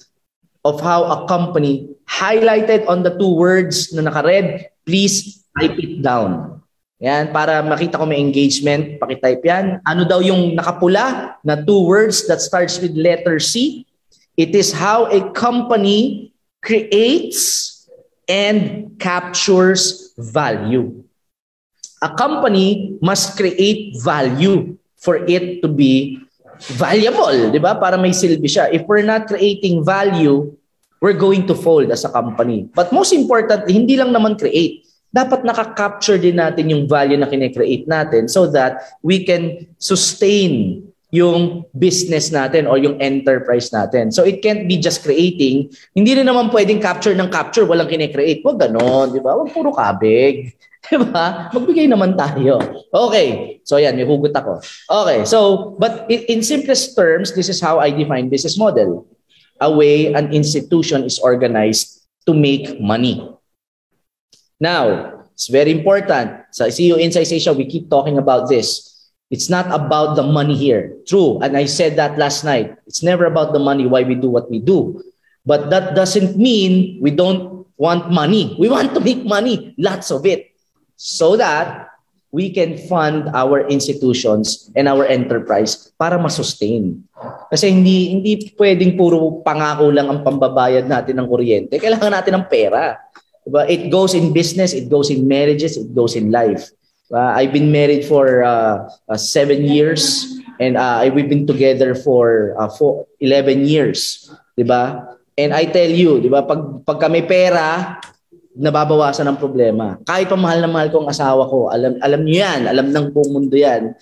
[0.64, 6.59] of how a company highlighted on the two words na naka-red, please type it down.
[7.00, 9.80] Yan, para makita ko may engagement, paki-type yan.
[9.88, 13.88] Ano daw yung nakapula na two words that starts with letter C?
[14.36, 17.88] It is how a company creates
[18.28, 21.00] and captures value
[22.02, 26.20] a company must create value for it to be
[26.76, 27.76] valuable, di ba?
[27.76, 28.72] Para may silbi siya.
[28.72, 30.52] If we're not creating value,
[31.00, 32.68] we're going to fold as a company.
[32.76, 34.84] But most importantly, hindi lang naman create.
[35.10, 41.66] Dapat nakaka-capture din natin yung value na kine-create natin so that we can sustain yung
[41.74, 44.14] business natin or yung enterprise natin.
[44.14, 45.74] So it can't be just creating.
[45.98, 48.46] Hindi rin naman pwedeng capture ng capture, walang kine-create.
[48.46, 49.34] Huwag ganon, di ba?
[49.34, 50.54] Huwag puro kabig.
[50.90, 51.52] Diba?
[51.52, 52.58] Magbigay naman tayo.
[52.88, 53.60] Okay.
[53.68, 54.64] So yan, may hugot ako.
[54.88, 55.28] Okay.
[55.28, 59.06] So, but in simplest terms, this is how I define business model.
[59.60, 63.20] A way an institution is organized to make money.
[64.60, 66.52] Now, it's very important.
[66.52, 68.92] Sa CEO Insights Asia, we keep talking about this.
[69.32, 71.00] It's not about the money here.
[71.08, 71.40] True.
[71.40, 72.76] And I said that last night.
[72.86, 75.00] It's never about the money, why we do what we do.
[75.46, 78.58] But that doesn't mean we don't want money.
[78.60, 80.52] We want to make money, lots of it
[81.00, 81.88] so that
[82.30, 87.02] we can fund our institutions and our enterprise para ma-sustain.
[87.50, 91.82] Kasi hindi hindi pwedeng puro pangako lang ang pambabayad natin ng kuryente.
[91.82, 93.02] Kailangan natin ng pera.
[93.48, 93.68] Diba?
[93.70, 96.70] It goes in business, it goes in marriages, it goes in life.
[97.10, 100.30] Uh, I've been married for uh, uh, seven years
[100.62, 105.10] and uh, we've been together for uh, for 11 years, 'di ba?
[105.34, 107.98] And I tell you, 'di ba, pag pag kami pera,
[108.60, 109.96] nababawasan ng problema.
[110.04, 113.06] Kahit pa mahal na mahal ko ang asawa ko, alam, alam niyo yan, alam ng
[113.16, 113.96] buong mundo yan,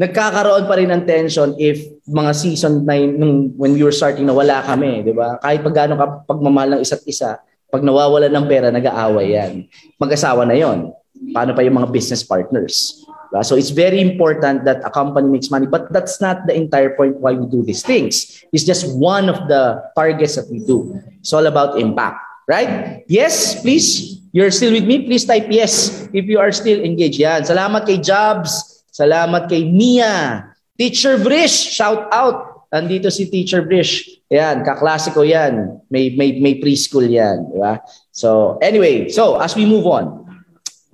[0.00, 4.32] nagkakaroon pa rin ng tension if mga season na nung when we were starting na
[4.32, 5.36] wala kami, di ba?
[5.44, 7.36] Kahit pag gaano ka pagmamahal ng isa't isa,
[7.70, 9.52] pag nawawala ng pera, nag-aaway yan.
[9.96, 10.90] Mag-asawa na yon.
[11.30, 13.06] Paano pa yung mga business partners?
[13.30, 13.46] Diba?
[13.46, 17.22] So it's very important that a company makes money, but that's not the entire point
[17.22, 18.42] why we do these things.
[18.50, 20.98] It's just one of the targets that we do.
[21.22, 22.18] It's all about impact.
[22.50, 23.06] Right?
[23.06, 24.18] Yes, please.
[24.34, 25.06] You're still with me?
[25.06, 27.22] Please type yes if you are still engaged.
[27.22, 27.46] Yan.
[27.46, 28.82] Salamat kay Jobs.
[28.90, 30.50] Salamat kay Mia.
[30.74, 32.66] Teacher Brish, shout out.
[32.74, 34.19] Andito si Teacher Brish.
[34.30, 35.82] Yan, kaklasiko yan.
[35.90, 37.50] May, may, may preschool yan.
[37.50, 37.82] Di ba?
[38.14, 40.22] So, anyway, so as we move on,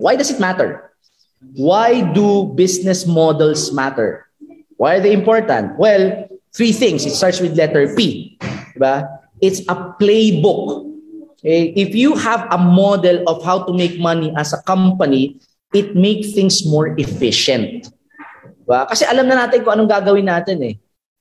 [0.01, 0.89] why does it matter?
[1.53, 4.25] Why do business models matter?
[4.81, 5.77] Why are they important?
[5.77, 7.05] Well, three things.
[7.05, 8.37] It starts with letter P.
[8.73, 9.05] Diba?
[9.37, 10.89] It's a playbook.
[11.37, 11.77] Okay?
[11.77, 15.37] If you have a model of how to make money as a company,
[15.77, 17.93] it makes things more efficient.
[18.65, 18.89] Diba?
[18.89, 20.75] Kasi alam na natin kung anong gagawin natin eh.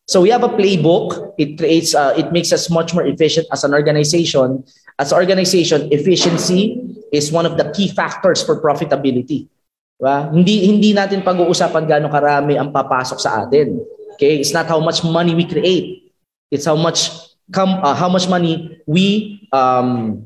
[0.07, 1.35] So we have a playbook.
[1.37, 4.63] It creates, uh, it makes us much more efficient as an organization.
[4.99, 6.79] As an organization, efficiency
[7.13, 9.51] is one of the key factors for profitability.
[9.97, 10.31] Diba?
[10.31, 13.81] Hindi hindi natin pag-uusapan gaano karami ang papasok sa atin.
[14.17, 16.13] Okay, it's not how much money we create.
[16.53, 17.13] It's how much
[17.53, 20.25] come uh, how much money we um,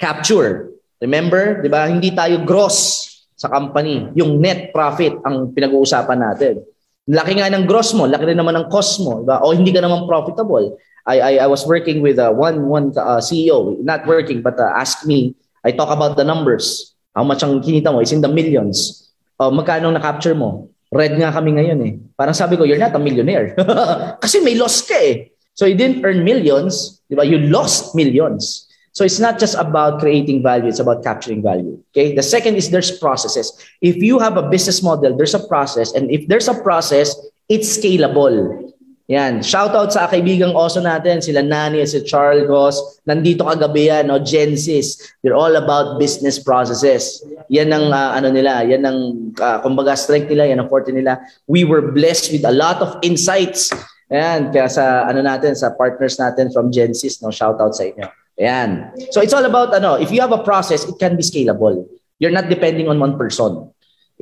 [0.00, 0.72] capture.
[1.00, 1.88] Remember, 'di ba?
[1.88, 4.08] Hindi tayo gross sa company.
[4.16, 6.64] Yung net profit ang pinag-uusapan natin.
[7.10, 9.42] Laki nga ng gross mo, laki rin naman ng cost mo, diba?
[9.42, 10.78] O hindi ka naman profitable.
[11.02, 14.70] I I, I was working with uh, one one uh, CEO, not working but uh,
[14.78, 15.34] asked me,
[15.66, 16.94] I talk about the numbers.
[17.18, 17.98] How much ang kinita mo?
[17.98, 19.02] It's in the millions
[19.42, 20.70] oh, magkano na-capture mo?
[20.92, 21.92] Red nga kami ngayon eh.
[22.14, 23.56] Parang sabi ko, you're not a millionaire.
[24.22, 25.32] Kasi may loss ka eh.
[25.56, 27.24] So you didn't earn millions, di ba?
[27.24, 28.68] You lost millions.
[28.92, 31.80] So it's not just about creating value, it's about capturing value.
[31.92, 32.14] Okay?
[32.14, 33.52] The second is there's processes.
[33.80, 35.92] If you have a business model, there's a process.
[35.96, 37.16] And if there's a process,
[37.48, 38.68] it's scalable.
[39.08, 39.42] Yan.
[39.42, 42.78] Shout out sa kaibigang oso natin, sila Nani si Charles.
[43.08, 44.20] Nandito kagabi yan, no?
[44.20, 45.00] Genesis.
[45.20, 47.20] They're all about business processes.
[47.48, 51.18] Yan ang uh, ano nila, yan ang uh, kumbaga strength nila, yan ang forte nila.
[51.44, 53.74] We were blessed with a lot of insights.
[54.12, 57.32] Ayan, kaya sa ano natin, sa partners natin from Genesis, no?
[57.32, 58.21] Shout out sa inyo.
[58.40, 58.92] Ayan.
[59.12, 61.84] So it's all about ano, if you have a process, it can be scalable.
[62.18, 63.72] You're not depending on one person.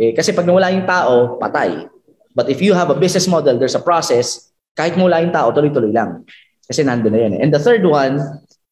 [0.00, 1.86] Eh, kasi pag nawala yung tao, patay.
[2.34, 5.92] But if you have a business model, there's a process, kahit mula yung tao, tuloy-tuloy
[5.92, 6.24] lang.
[6.64, 7.32] Kasi nandun na yun.
[7.36, 7.40] Eh.
[7.42, 8.22] And the third one,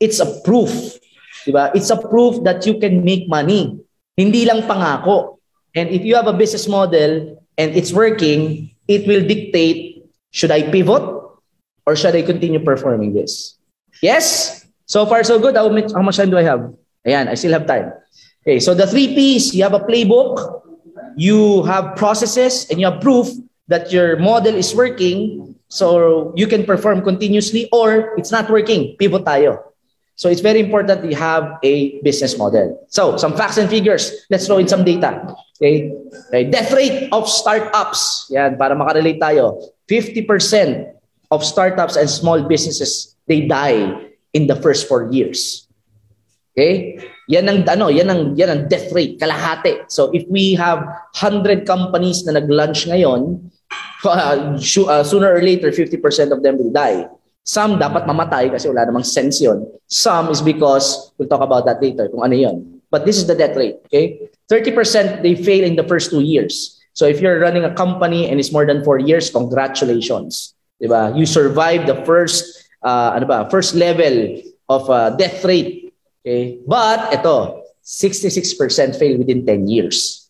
[0.01, 0.71] it's a proof.
[1.45, 1.75] Diba?
[1.75, 3.77] It's a proof that you can make money.
[4.17, 5.39] Hindi lang pangako.
[5.75, 10.71] And if you have a business model and it's working, it will dictate, should I
[10.71, 11.03] pivot
[11.85, 13.59] or should I continue performing this?
[14.01, 14.65] Yes?
[14.89, 15.55] So far, so good.
[15.55, 16.73] How much, time do I have?
[17.07, 17.93] Ayan, I still have time.
[18.43, 20.65] Okay, so the three P's, you have a playbook,
[21.17, 23.29] you have processes, and you have proof
[23.69, 29.25] that your model is working, So you can perform continuously or it's not working, pivot
[29.25, 29.61] tayo.
[30.17, 32.75] So it's very important that you have a business model.
[32.89, 34.27] So some facts and figures.
[34.33, 35.37] Let's throw in some data.
[35.61, 35.93] Okay?
[36.29, 36.49] okay.
[36.49, 38.27] Death rate of startups.
[38.33, 39.61] Yan, para makarelate tayo.
[39.87, 40.91] 50%
[41.31, 44.08] of startups and small businesses, they die
[44.39, 45.67] in the first four years.
[46.55, 47.03] Okay?
[47.27, 49.91] Yan ang ano, yan ang yan ang death rate, kalahati.
[49.91, 50.87] So if we have
[51.19, 53.51] 100 companies na nag-launch ngayon,
[54.07, 57.11] uh, uh, sooner or later, 50% of them will die.
[57.43, 59.65] Some dapat mamatay kasi wala namang sense yun.
[59.89, 62.57] Some is because, we'll talk about that later, kung ano yun.
[62.93, 64.29] But this is the death rate, okay?
[64.53, 66.81] 30% they fail in the first two years.
[66.93, 70.55] So if you're running a company and it's more than four years, congratulations.
[70.83, 71.17] Diba?
[71.17, 75.93] You survived the first, uh, ano ba, first level of uh, death rate.
[76.23, 76.61] Okay?
[76.67, 80.29] But ito, 66% fail within 10 years.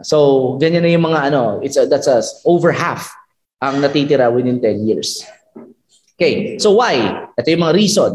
[0.00, 3.12] So, ganyan na yung mga ano, it's a, that's a, over half
[3.60, 5.20] ang natitira within 10 years.
[6.16, 7.28] Okay, so why?
[7.36, 8.12] Ito yung mga reason.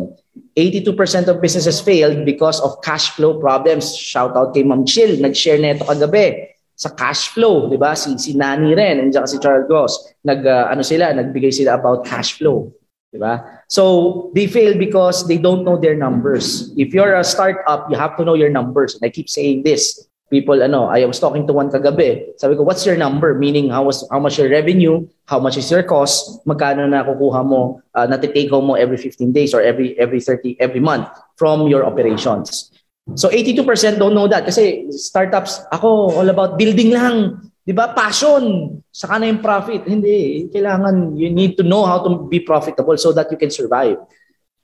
[0.58, 3.94] 82% of businesses failed because of cash flow problems.
[3.94, 7.98] Shout out kay Ma'am Chill, nag-share na kagabi sa cash flow, 'di ba?
[7.98, 12.06] Si si Nani rin, and si Charles Goss, nag uh, ano sila, nagbigay sila about
[12.06, 12.70] cash flow,
[13.12, 13.64] 'di ba?
[13.68, 16.72] So, they fail because they don't know their numbers.
[16.76, 18.96] If you're a startup, you have to know your numbers.
[18.96, 20.08] And I keep saying this.
[20.28, 22.36] People ano I was talking to one kagabi.
[22.36, 23.32] Sabi ko what's your number?
[23.32, 25.08] Meaning how was how much your revenue?
[25.24, 26.44] How much is your cost?
[26.44, 30.20] Magkano na kukuha mo uh, na take home mo every 15 days or every every
[30.20, 31.08] 30 every month
[31.40, 32.76] from your operations?
[33.16, 33.64] So 82%
[34.04, 34.44] don't know that.
[34.44, 40.48] Kasi startups ako all about building lang 'di ba passion saka na yung profit hindi
[40.48, 44.00] kailangan you need to know how to be profitable so that you can survive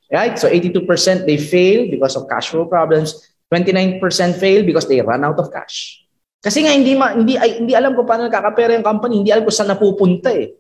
[0.08, 0.88] right so 82%
[1.28, 4.02] they fail because of cash flow problems 29%
[4.42, 6.02] fail because they run out of cash.
[6.42, 9.46] Kasi nga hindi ma, hindi ay, hindi alam ko paano nakakapera yung company, hindi alam
[9.46, 10.58] ko saan napupunta eh.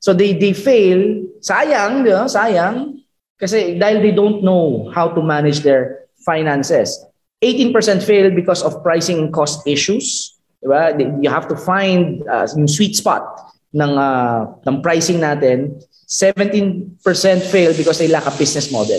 [0.00, 2.24] So they they fail, sayang, di ba?
[2.30, 3.04] Sayang
[3.36, 6.96] kasi dahil they don't know how to manage their finances.
[7.44, 10.36] 18% fail because of pricing and cost issues.
[10.60, 10.92] Di ba?
[10.92, 13.24] You have to find uh, yung sweet spot
[13.72, 15.80] ng uh, ng pricing natin.
[16.10, 17.00] 17%
[17.48, 18.98] fail because they lack a business model.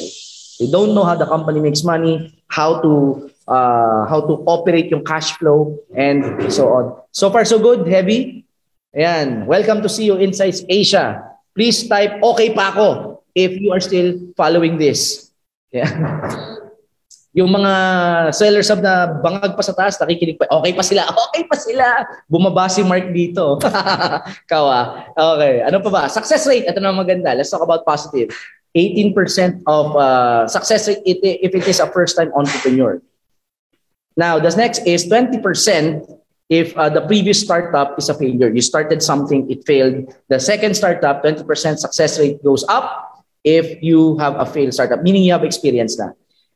[0.60, 5.04] They don't know how the company makes money, how to uh, how to operate yung
[5.04, 6.86] cash flow, and so on.
[7.12, 8.48] So far, so good, heavy.
[8.96, 9.46] Ayan.
[9.46, 11.24] Welcome to CEO Insights Asia.
[11.52, 15.32] Please type okay pa ako if you are still following this.
[15.72, 15.88] Yeah.
[17.32, 17.74] Yung mga
[18.36, 20.52] sellers of na bangag pa sa taas, nakikinig pa.
[20.52, 21.08] Okay pa sila.
[21.32, 21.86] Okay pa sila.
[22.28, 23.56] Bumaba si Mark dito.
[24.52, 25.12] Kawa.
[25.16, 25.64] Okay.
[25.64, 26.04] Ano pa ba?
[26.12, 26.68] Success rate.
[26.68, 27.32] Ito na maganda.
[27.32, 28.36] Let's talk about positive.
[28.76, 33.00] 18% of uh, success rate if it is a first-time entrepreneur.
[34.16, 35.40] Now, the next is 20%
[36.52, 38.52] if uh, the previous startup is a failure.
[38.52, 40.12] You started something, it failed.
[40.28, 41.48] The second startup, 20%
[41.80, 46.12] success rate goes up if you have a failed startup, meaning you have experience na.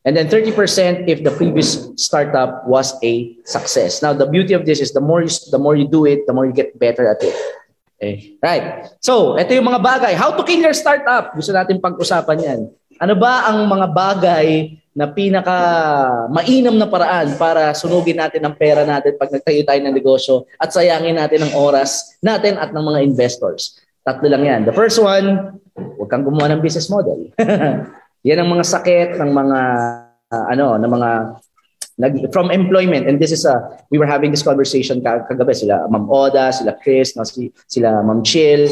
[0.06, 4.06] And then 30% if the previous startup was a success.
[4.06, 6.34] Now, the beauty of this is the more you, the more you do it, the
[6.34, 7.34] more you get better at it.
[7.98, 8.38] Okay.
[8.38, 8.86] Right.
[9.02, 10.14] So, ito yung mga bagay.
[10.14, 11.34] How to kill your startup.
[11.34, 12.60] Gusto natin pag-usapan yan.
[13.02, 15.58] Ano ba ang mga bagay na pinaka
[16.32, 20.72] mainam na paraan para sunugin natin ang pera natin pag nagtayo tayo ng negosyo at
[20.72, 23.82] sayangin natin ang oras natin at ng mga investors.
[24.06, 24.62] Tatlo lang yan.
[24.64, 27.28] The first one, huwag kang gumawa ng business model.
[28.26, 29.60] Yan ang mga sakit ng mga
[30.34, 31.10] uh, ano, ng mga
[32.02, 33.56] nag, from employment and this is a
[33.94, 38.26] we were having this conversation kagabi sila Ma'am Oda, sila Chris, no, si, sila Ma'am
[38.26, 38.68] Chill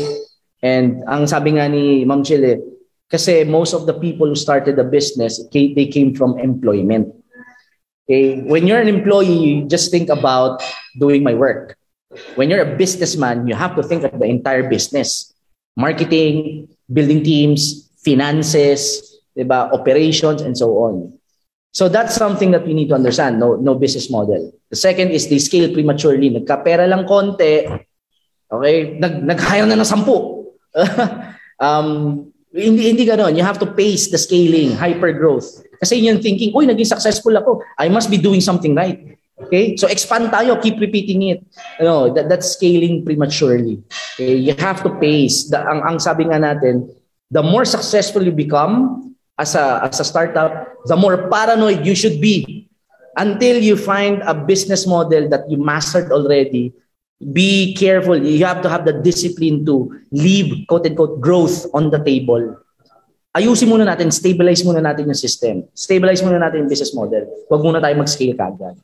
[0.65, 2.59] and ang sabi nga ni Ma'am Chill eh,
[3.07, 7.13] kasi most of the people who started the business they came from employment.
[8.03, 10.59] Okay, when you're an employee, you just think about
[10.99, 11.79] doing my work.
[12.35, 15.31] When you're a businessman, you have to think of the entire business.
[15.79, 19.73] Marketing, building teams, finances, diba?
[19.73, 21.13] operations, and so on.
[21.73, 24.53] So that's something that we need to understand, no, no business model.
[24.69, 26.29] The second is they scale prematurely.
[26.29, 27.65] Nagkapera lang konti,
[28.45, 30.53] okay, nag, nag-hire na ng sampu.
[31.65, 33.33] um, hindi, hindi ganoon.
[33.33, 35.49] You have to pace the scaling, hyper growth.
[35.81, 37.65] Kasi yun yung thinking, uy, naging successful ako.
[37.81, 39.17] I must be doing something right.
[39.41, 39.73] Okay?
[39.75, 41.41] So expand tayo, keep repeating it.
[41.81, 43.81] You know, that, that's scaling prematurely.
[44.13, 44.37] Okay?
[44.37, 45.49] You have to pace.
[45.49, 46.85] The, ang, ang sabi nga natin,
[47.33, 52.21] the more successful you become, as a, as a startup, the more paranoid you should
[52.21, 52.69] be
[53.17, 56.73] until you find a business model that you mastered already.
[57.31, 58.19] Be careful.
[58.19, 62.57] You have to have the discipline to leave, quote unquote, growth on the table.
[63.33, 65.65] Ayusin muna natin, stabilize muna natin yung system.
[65.73, 67.25] Stabilize muna natin yung business model.
[67.49, 68.77] Huwag muna tayo mag-scale kagad.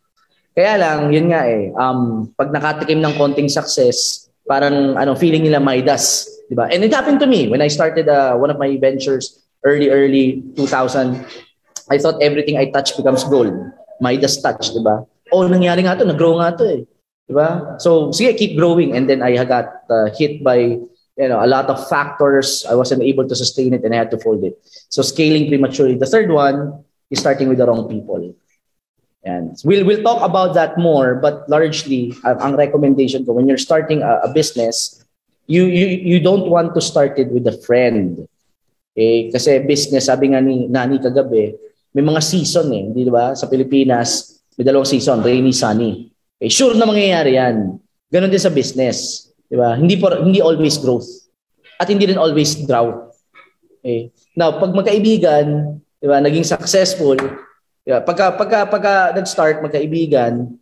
[0.58, 5.62] Kaya lang, yun nga eh, um, pag nakatikim ng konting success, parang ano, feeling nila
[5.62, 6.26] Midas.
[6.50, 6.66] Diba?
[6.74, 10.44] And it happened to me when I started uh, one of my ventures early, early
[10.56, 11.26] 2000,
[11.90, 13.54] I thought everything I touch becomes gold.
[14.00, 15.04] Midas touch, di ba?
[15.32, 16.82] Oh, nangyari nga to, nag-grow nga to eh.
[17.28, 17.76] Di ba?
[17.80, 18.96] So, sige, keep growing.
[18.96, 20.80] And then I got uh, hit by
[21.20, 22.66] you know, a lot of factors.
[22.70, 24.56] I wasn't able to sustain it and I had to fold it.
[24.88, 25.96] So scaling prematurely.
[25.96, 28.34] The third one is starting with the wrong people.
[29.24, 34.02] And we'll, we'll talk about that more, but largely, ang recommendation ko, when you're starting
[34.02, 35.04] a, a business,
[35.46, 38.29] you, you, you don't want to start it with a friend
[39.00, 41.56] eh, kasi business, sabi nga ni Nani kagabi,
[41.96, 43.32] may mga season eh, di ba?
[43.32, 46.12] Sa Pilipinas, may dalawang season, rainy, sunny.
[46.36, 47.80] Eh, sure na mangyayari yan.
[48.12, 49.32] Ganon din sa business.
[49.48, 49.80] Di ba?
[49.80, 51.08] Hindi, por, hindi always growth.
[51.80, 53.16] At hindi rin always drought.
[53.88, 54.12] Eh.
[54.36, 57.16] Now, pag magkaibigan, di ba, naging successful,
[57.88, 58.04] di ba?
[58.04, 60.60] Pagka, pagka, pagka nag-start magkaibigan,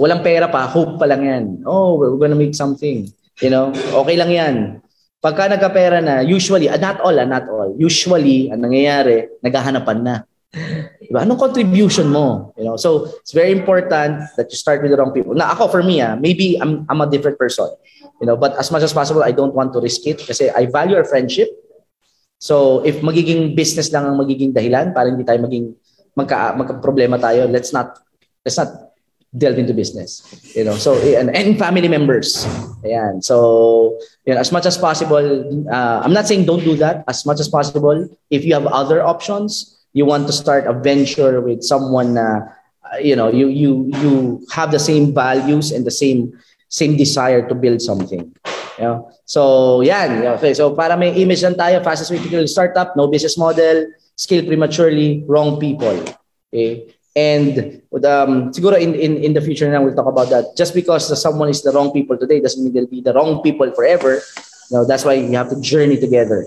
[0.00, 1.44] walang pera pa, hope pa lang yan.
[1.68, 3.04] Oh, we're gonna make something.
[3.44, 3.68] You know,
[4.00, 4.54] okay lang yan.
[5.20, 10.16] Pagka nagkapera na, usually, uh, not all, uh, not all, usually, ang nangyayari, naghahanapan na.
[10.50, 11.22] Diba?
[11.22, 12.56] Anong contribution mo?
[12.56, 15.36] You know, so it's very important that you start with the wrong people.
[15.36, 17.68] Na ako, for me, ah, maybe I'm, I'm a different person.
[18.20, 20.66] You know, but as much as possible, I don't want to risk it kasi I
[20.66, 21.48] value our friendship.
[22.40, 25.76] So if magiging business lang ang magiging dahilan para hindi tayo maging
[26.16, 28.00] magka, magka problema tayo, let's not
[28.40, 28.89] let's not
[29.36, 30.22] delve into business.
[30.56, 32.44] You know, so and, and family members.
[32.82, 33.22] Ayan.
[33.22, 37.04] So, you know, as much as possible, uh, I'm not saying don't do that.
[37.08, 41.40] As much as possible, if you have other options, you want to start a venture
[41.40, 42.46] with someone uh,
[42.98, 44.12] you know, you you you
[44.50, 46.34] have the same values and the same
[46.66, 48.34] same desire to build something.
[48.78, 49.12] You know?
[49.24, 50.26] So, yan.
[50.38, 50.54] Okay.
[50.54, 53.86] So, para may image lang tayo, fastest way to build startup, no business model,
[54.18, 56.02] scale prematurely, wrong people.
[56.50, 56.90] Okay?
[57.16, 60.56] And um, siguro in, in, in the future now, we'll talk about that.
[60.56, 63.70] Just because someone is the wrong people today doesn't mean they'll be the wrong people
[63.72, 64.22] forever.
[64.70, 66.46] No, that's why you have to journey together.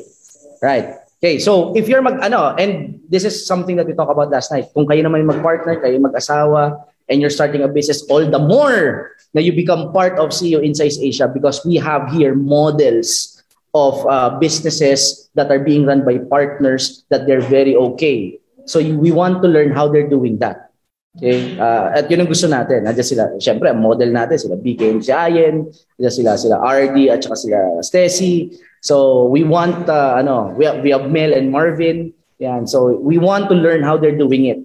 [0.62, 0.96] Right.
[1.24, 4.52] Okay, so if you're mag, ano, and this is something that we talked about last
[4.52, 4.72] night.
[4.76, 9.42] Kung kayo naman mag-partner, kayo mag-asawa, and you're starting a business, all the more na
[9.42, 13.42] you become part of CEO Insights Asia because we have here models
[13.74, 18.40] of uh, businesses that are being run by partners that they're very okay.
[18.66, 20.74] So we want to learn how they're doing that.
[21.18, 21.60] Okay?
[21.60, 22.90] Uh, at yun ang gusto natin.
[22.90, 27.22] Nandiyan sila, syempre, ang model natin, sila BKM si Ayen, nandiyan sila, sila RD, at
[27.22, 28.58] saka sila Stacy.
[28.82, 32.12] So, we want, uh, ano, we have, we have Mel and Marvin.
[32.42, 32.66] Yan.
[32.66, 34.60] So, we want to learn how they're doing it.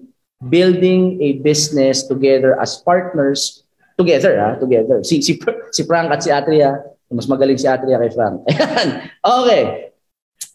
[0.49, 3.63] Building a business together as partners,
[3.97, 4.55] together, ha?
[4.55, 5.03] Together.
[5.03, 5.39] Si, si,
[5.75, 6.81] si Frank at si Atria,
[7.13, 8.43] mas magaling si Atria kay Frank.
[9.43, 9.93] okay.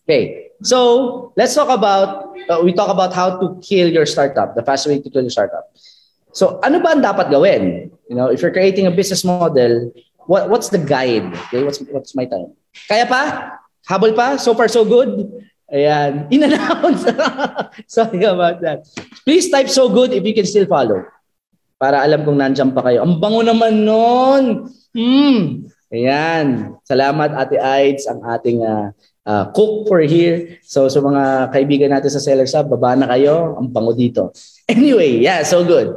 [0.05, 0.44] Okay.
[0.63, 4.87] So, let's talk about, uh, we talk about how to kill your startup, the fast
[4.87, 5.73] way to kill your startup.
[6.35, 7.95] So, ano ba ang dapat gawin?
[8.11, 9.95] You know, if you're creating a business model,
[10.27, 11.33] what what's the guide?
[11.49, 12.53] Okay, what's what's my time?
[12.91, 13.23] Kaya pa?
[13.87, 14.37] Habol pa?
[14.41, 15.31] So far so good?
[15.69, 16.27] Ayan.
[16.35, 17.05] In-announce.
[17.89, 18.85] Sorry about that.
[19.25, 21.05] Please type so good if you can still follow.
[21.77, 23.05] Para alam kung nandiyan pa kayo.
[23.05, 24.45] Ang bango naman nun.
[24.97, 25.69] Hmm.
[25.93, 26.77] Ayan.
[26.85, 28.91] Salamat Ate Aids, ang ating uh,
[29.27, 30.61] uh, cook for here.
[30.63, 33.57] So sa mga kaibigan natin sa Seller Sub, baba na kayo.
[33.59, 34.31] Ang bango dito.
[34.65, 35.93] Anyway, yeah, so good.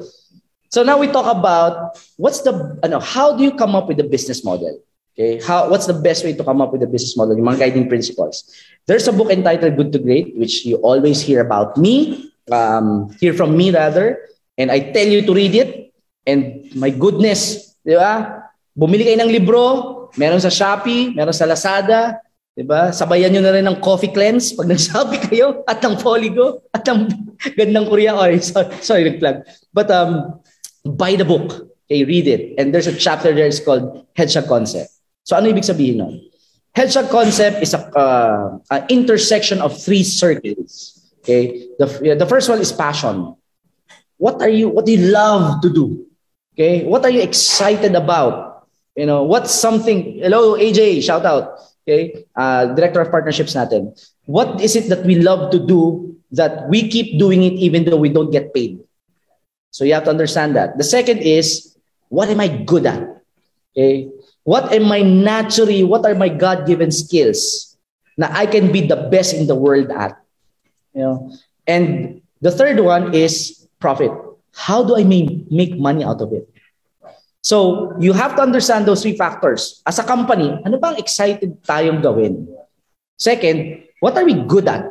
[0.68, 2.52] So now we talk about what's the
[2.84, 4.76] ano, how do you come up with the business model?
[5.16, 7.40] Okay, how what's the best way to come up with a business model?
[7.40, 8.44] Yung mga guiding principles.
[8.84, 13.32] There's a book entitled Good to Great, which you always hear about me, um, hear
[13.32, 14.20] from me rather,
[14.60, 15.96] and I tell you to read it.
[16.28, 18.44] And my goodness, di ba?
[18.76, 19.64] Bumili kayo ng libro,
[20.20, 22.20] meron sa Shopee, meron sa Lazada,
[22.58, 22.90] Diba?
[22.90, 27.06] Sabayan nyo na rin ng coffee cleanse pag nagsabi kayo at ng Poligo at ng
[27.58, 28.18] gandang Korea.
[28.18, 29.46] Oh, sorry, sorry, nag-plug.
[29.70, 30.42] But um,
[30.82, 31.70] buy the book.
[31.86, 32.58] Okay, read it.
[32.58, 34.90] And there's a chapter there is called Headshot Concept.
[35.22, 36.20] So ano ibig sabihin nun?
[36.74, 40.98] Headshot Concept is a uh, an intersection of three circles.
[41.22, 41.86] Okay, the,
[42.18, 43.38] the first one is passion.
[44.18, 46.10] What are you, what do you love to do?
[46.58, 48.66] Okay, what are you excited about?
[48.98, 53.96] You know, what's something, hello AJ, shout out okay, uh, director of partnerships natin,
[54.28, 57.96] what is it that we love to do that we keep doing it even though
[57.96, 58.84] we don't get paid?
[59.72, 60.78] So you have to understand that.
[60.78, 61.78] The second is,
[62.10, 63.24] what am I good at?
[63.72, 64.12] Okay,
[64.44, 67.78] what am I naturally, what are my God-given skills
[68.18, 70.20] na I can be the best in the world at?
[70.94, 71.16] You know,
[71.68, 74.12] and the third one is profit.
[74.52, 76.50] How do I make, make money out of it?
[77.42, 79.82] So, you have to understand those three factors.
[79.86, 82.48] As a company, ano bang excited tayong gawin?
[83.18, 84.86] Second, what are we good at?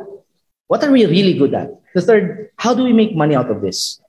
[0.66, 1.70] What are we really good at?
[1.94, 4.00] The third, how do we make money out of this?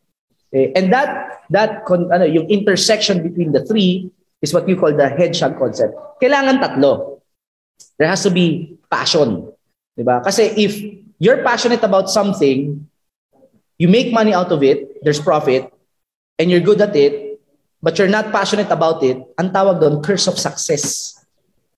[0.54, 0.72] Okay.
[0.76, 4.12] And that, that ano, yung intersection between the three
[4.42, 5.94] is what you call the headshot concept.
[6.22, 7.22] Kailangan tatlo.
[7.98, 9.52] There has to be passion.
[9.98, 10.24] Diba?
[10.24, 10.78] Kasi if
[11.20, 12.88] you're passionate about something,
[13.78, 15.72] you make money out of it, there's profit,
[16.40, 17.27] and you're good at it,
[17.88, 21.16] but you're not passionate about it, ang tawag doon, curse of success.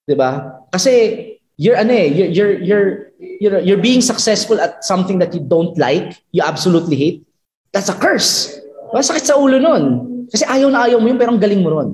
[0.09, 0.57] 'Di ba?
[0.73, 2.89] Kasi you're ano eh, you're, you're, you're,
[3.37, 7.21] you're, you're being successful at something that you don't like, you absolutely hate.
[7.69, 8.57] That's a curse.
[8.89, 9.85] Masakit sa ulo nun.
[10.31, 11.89] Kasi ayaw na ayaw mo yun, pero ang galing mo ron.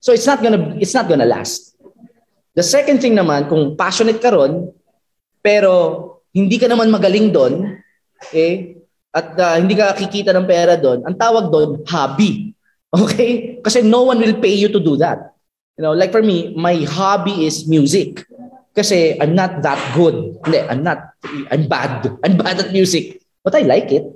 [0.00, 1.76] So it's not gonna, it's not gonna last.
[2.56, 4.72] The second thing naman, kung passionate ka ron,
[5.44, 6.00] pero
[6.32, 7.82] hindi ka naman magaling doon,
[8.18, 8.78] okay,
[9.14, 12.53] at uh, hindi ka kikita ng pera doon, ang tawag doon, hobby.
[12.94, 13.58] Okay?
[13.62, 15.34] Kasi no one will pay you to do that.
[15.76, 18.22] You know, like for me, my hobby is music.
[18.74, 20.38] Kasi I'm not that good.
[20.46, 21.14] Hindi, I'm not,
[21.50, 22.10] I'm bad.
[22.22, 23.22] I'm bad at music.
[23.42, 24.06] But I like it.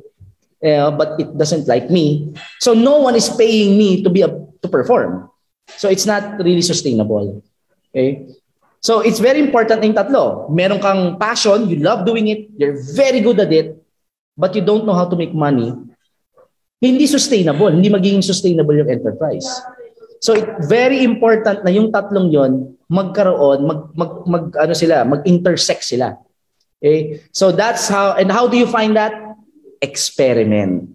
[0.58, 2.34] Uh, but it doesn't like me.
[2.58, 5.30] So no one is paying me to be a, to perform.
[5.78, 7.42] So it's not really sustainable.
[7.90, 8.26] Okay?
[8.80, 10.50] So it's very important ng tatlo.
[10.50, 13.74] Meron kang passion, you love doing it, you're very good at it,
[14.38, 15.74] but you don't know how to make money
[16.78, 19.46] hindi sustainable, hindi magiging sustainable yung enterprise.
[20.18, 25.84] So it very important na yung tatlong yon magkaroon, mag, mag, mag ano sila, mag-intersect
[25.84, 26.16] sila.
[26.80, 27.20] Okay?
[27.30, 29.12] So that's how and how do you find that?
[29.82, 30.90] Experiment.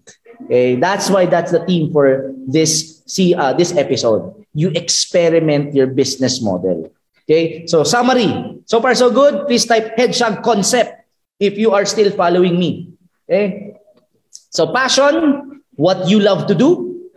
[0.48, 0.76] Okay?
[0.76, 4.34] That's why that's the theme for this see uh, this episode.
[4.54, 6.92] You experiment your business model.
[7.24, 7.68] Okay?
[7.68, 8.60] So summary.
[8.66, 9.48] So far so good.
[9.48, 11.06] Please type headshot concept
[11.40, 12.98] if you are still following me.
[13.30, 13.78] Okay?
[14.50, 17.10] So passion, what you love to do.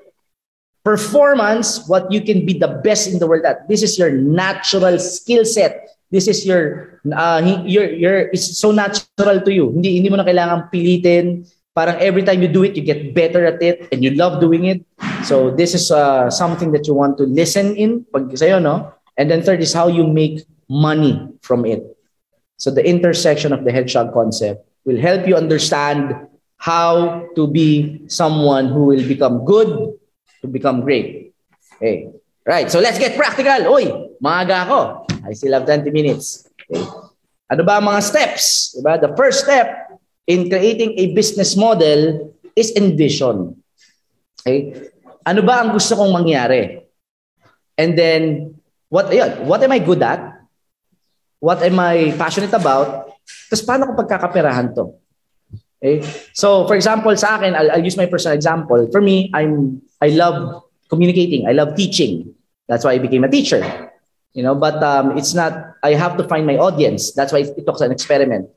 [0.84, 3.66] Performance, what you can be the best in the world at.
[3.68, 5.88] This is your natural skill set.
[6.11, 9.72] This is your, uh, your, your, it's so natural to you.
[9.72, 11.42] Hindi, hindi mo na kailangan pilitin.
[11.74, 14.64] Parang every time you do it, you get better at it and you love doing
[14.64, 14.86] it.
[15.24, 18.94] So this is uh, something that you want to listen in pag sa'yo, no?
[19.18, 21.82] And then third is how you make money from it.
[22.57, 26.14] So the intersection of the headshot concept will help you understand
[26.57, 29.96] how to be someone who will become good
[30.42, 31.34] to become great.
[31.76, 32.11] Okay.
[32.46, 32.70] Right.
[32.70, 33.74] So let's get practical.
[33.74, 33.90] Uy,
[34.22, 34.80] maaga ako.
[35.26, 36.46] I still have 20 minutes.
[36.66, 36.82] Okay.
[37.46, 38.74] Ano ba ang mga steps?
[38.74, 38.98] Diba?
[38.98, 43.54] The first step in creating a business model is envision.
[44.42, 44.90] Okay?
[45.22, 46.82] Ano ba ang gusto kong mangyari?
[47.78, 48.54] And then,
[48.88, 50.42] what, yun, what am I good at?
[51.38, 53.14] What am I passionate about?
[53.46, 54.96] Tapos paano ko pagkakaperahan to?
[55.82, 56.02] Okay?
[56.32, 58.88] So, for example, sa akin, I'll, I'll use my personal example.
[58.92, 61.48] For me, I'm I love communicating.
[61.48, 62.34] I love teaching.
[62.68, 63.62] That's why I became a teacher.
[64.32, 65.76] You know, but um, it's not.
[65.82, 67.12] I have to find my audience.
[67.12, 68.50] That's why it took an experiment.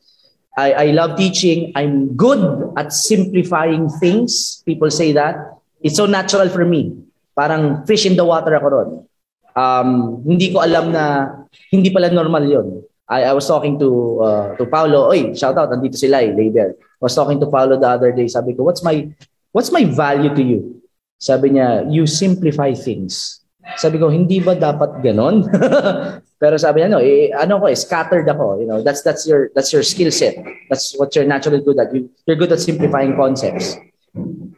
[0.58, 1.72] I, I love teaching.
[1.76, 4.64] I'm good at simplifying things.
[4.66, 5.36] People say that.
[5.80, 7.00] It's so natural for me.
[7.36, 8.90] Parang fish in the water ako ron.
[9.56, 9.90] Um,
[10.28, 11.32] hindi ko alam na
[11.72, 12.68] hindi pala normal yon.
[13.10, 13.90] I, I was talking to
[14.22, 15.10] uh, to Paulo.
[15.10, 16.78] Oy, shout out, nandito sila eh, label.
[16.78, 18.30] I was talking to Paulo the other day.
[18.30, 19.10] Sabi ko, what's my
[19.50, 20.62] what's my value to you?
[21.18, 23.42] Sabi niya, you simplify things.
[23.76, 25.50] Sabi ko, hindi ba dapat ganon?
[26.42, 28.62] Pero sabi niya, no, eh, ano ko, eh, scattered ako.
[28.62, 30.38] You know, that's that's your that's your skill set.
[30.70, 31.90] That's what you're naturally good at.
[31.90, 33.74] You, you're good at simplifying concepts.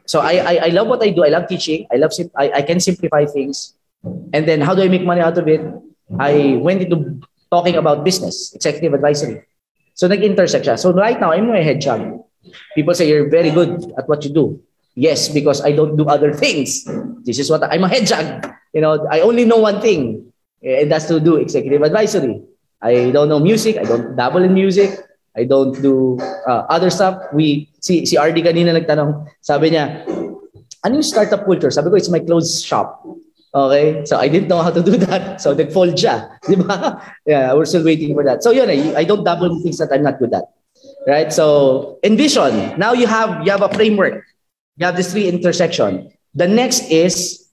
[0.06, 1.24] So I, I I love what I do.
[1.24, 1.88] I love teaching.
[1.88, 3.80] I love I, I can simplify things.
[4.36, 5.64] And then how do I make money out of it?
[6.20, 9.44] I went into talking about business, executive advisory.
[9.94, 10.80] So nag-intersect siya.
[10.80, 12.24] So right now, I'm a job.
[12.74, 14.64] People say you're very good at what you do.
[14.96, 16.88] Yes, because I don't do other things.
[17.24, 18.48] This is what I'm a jug.
[18.74, 20.32] You know, I only know one thing,
[20.64, 22.42] and that's to do executive advisory.
[22.82, 23.78] I don't know music.
[23.78, 24.98] I don't dabble in music.
[25.36, 27.32] I don't do uh, other stuff.
[27.32, 30.04] We si si RD kanina nagtanong, sabi niya,
[30.84, 31.72] ano yung startup culture?
[31.72, 33.06] Sabi ko, it's my clothes shop.
[33.54, 34.06] Okay?
[34.06, 35.42] So I didn't know how to do that.
[35.42, 36.40] So nag-fold siya.
[36.48, 37.02] Di ba?
[37.26, 38.44] Yeah, we're still waiting for that.
[38.44, 40.46] So yun, I, I don't dabble in things that I'm not good at.
[41.08, 41.32] Right?
[41.32, 42.80] So envision.
[42.80, 44.24] Now you have you have a framework.
[44.78, 46.14] You have this three intersection.
[46.34, 47.50] The next is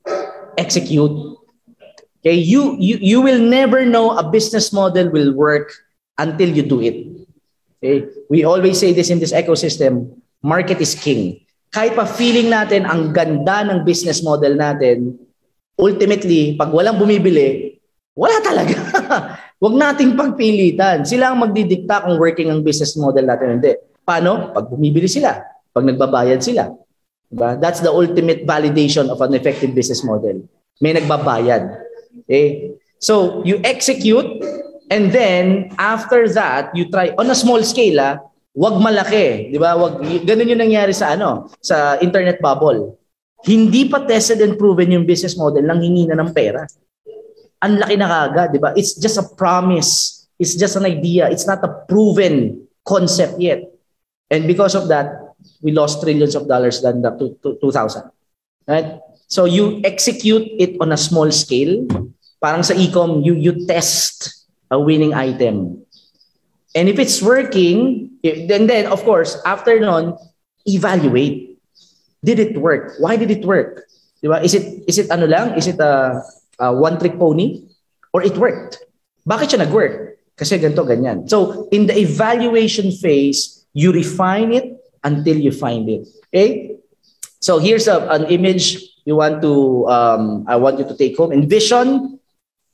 [0.57, 1.38] execute.
[2.18, 5.70] Okay, you, you, you will never know a business model will work
[6.18, 7.07] until you do it.
[7.78, 8.11] Okay?
[8.28, 11.46] We always say this in this ecosystem, market is king.
[11.70, 15.14] Kahit pa feeling natin ang ganda ng business model natin,
[15.79, 17.79] ultimately, pag walang bumibili,
[18.18, 18.74] wala talaga.
[19.62, 21.07] Huwag nating pagpilitan.
[21.07, 23.62] Sila ang magdidikta kung working ang business model natin.
[23.62, 23.79] Hindi.
[24.03, 24.51] Paano?
[24.51, 25.39] Pag bumibili sila.
[25.70, 26.70] Pag nagbabayad sila.
[27.31, 27.55] Diba?
[27.59, 30.43] That's the ultimate validation of an effective business model.
[30.83, 31.62] May nagbabayad.
[32.26, 32.74] Okay?
[32.99, 34.43] So, you execute
[34.91, 38.18] and then after that, you try on a small scale, ah,
[38.59, 39.79] wag malaki, 'di ba?
[39.79, 42.97] Wag ganun yung nangyari sa ano, sa internet bubble.
[43.47, 46.66] Hindi pa tested and proven yung business model lang hingi na ng pera.
[47.62, 48.70] Ang laki na kaagad, 'di ba?
[48.74, 50.24] It's just a promise.
[50.39, 51.26] It's just an idea.
[51.30, 53.66] It's not a proven concept yet.
[54.30, 57.11] And because of that, we lost trillions of dollars than the
[57.43, 58.11] 2000.
[58.68, 59.03] Right?
[59.26, 61.84] So you execute it on a small scale.
[62.41, 65.82] Parang sa e-com, you, you test a winning item.
[66.74, 70.16] And if it's working, then, then of course, after nun,
[70.66, 71.57] evaluate.
[72.25, 72.99] Did it work?
[72.99, 73.87] Why did it work?
[74.23, 74.43] Diba?
[74.43, 75.55] Is it is it ano lang?
[75.55, 76.23] Is it a,
[76.59, 77.62] a one trick pony
[78.12, 78.83] or it worked?
[79.29, 80.19] Bakit siya nag-work?
[80.39, 81.29] Kasi ganito ganyan.
[81.29, 86.09] So, in the evaluation phase, you refine it until you find it.
[86.31, 86.79] Okay?
[87.41, 91.33] So here's a, an image you want to, um, I want you to take home.
[91.33, 92.19] Envision,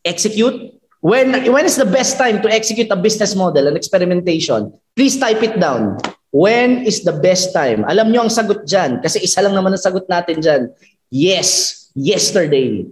[0.05, 0.73] execute.
[1.01, 4.73] When, when is the best time to execute a business model, an experimentation?
[4.97, 5.99] Please type it down.
[6.35, 7.87] When is the best time?
[7.87, 10.62] Alam nyo ang sagot dyan, kasi isa lang naman ang sagot natin dyan.
[11.07, 12.91] Yes, yesterday.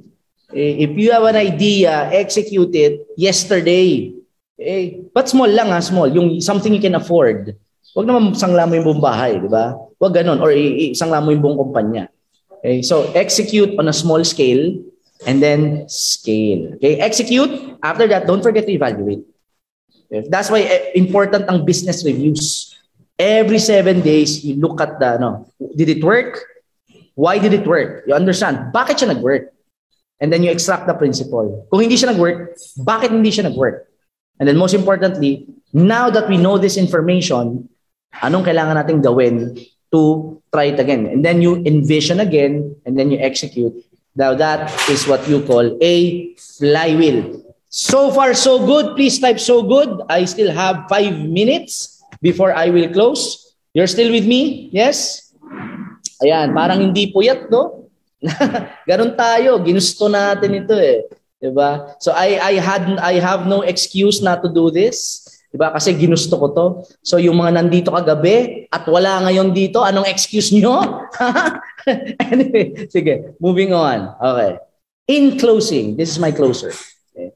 [0.55, 4.15] Eh, if you have an idea, execute it yesterday.
[4.55, 6.07] Eh, but small lang ha, small.
[6.07, 7.59] Yung something you can afford.
[7.99, 9.75] Huwag naman sangla mo yung buong bahay, di ba?
[9.99, 10.39] Huwag ganun.
[10.39, 12.07] Or isangla mo yung buong kumpanya.
[12.63, 12.79] Okay?
[12.87, 14.79] So, execute on a small scale
[15.27, 16.79] and then scale.
[16.79, 17.03] Okay?
[17.03, 17.51] Execute.
[17.83, 19.27] After that, don't forget to evaluate.
[20.31, 22.62] That's why eh, important ang business reviews.
[23.19, 25.47] Every seven days, you look at the, no,
[25.77, 26.43] did it work?
[27.15, 28.05] Why did it work?
[28.07, 29.53] You understand, bakit siya nag-work?
[30.19, 31.67] And then you extract the principle.
[31.71, 33.87] Kung hindi siya nag-work, bakit hindi siya nag-work?
[34.41, 37.69] And then most importantly, now that we know this information,
[38.21, 39.57] Anong kailangan nating gawin
[39.89, 41.09] to try it again?
[41.09, 43.73] And then you envision again and then you execute.
[44.13, 47.41] Now that is what you call a flywheel.
[47.73, 48.93] So far, so good.
[49.01, 50.05] Please type so good.
[50.13, 51.92] I still have five minutes
[52.23, 53.53] before I will close.
[53.75, 54.71] You're still with me?
[54.71, 55.29] Yes?
[56.23, 57.91] Ayan, parang hindi puyat, no?
[58.89, 59.59] Ganon tayo.
[59.59, 61.03] Ginusto natin ito eh.
[61.43, 61.99] Diba?
[61.99, 65.27] So I I had I have no excuse not to do this.
[65.51, 65.75] Diba?
[65.75, 66.67] Kasi ginusto ko to.
[67.03, 70.79] So yung mga nandito kagabi at wala ngayon dito, anong excuse nyo?
[72.33, 74.15] anyway, sige, moving on.
[74.23, 74.63] Okay.
[75.11, 76.71] In closing, this is my closer.
[77.13, 77.35] Okay.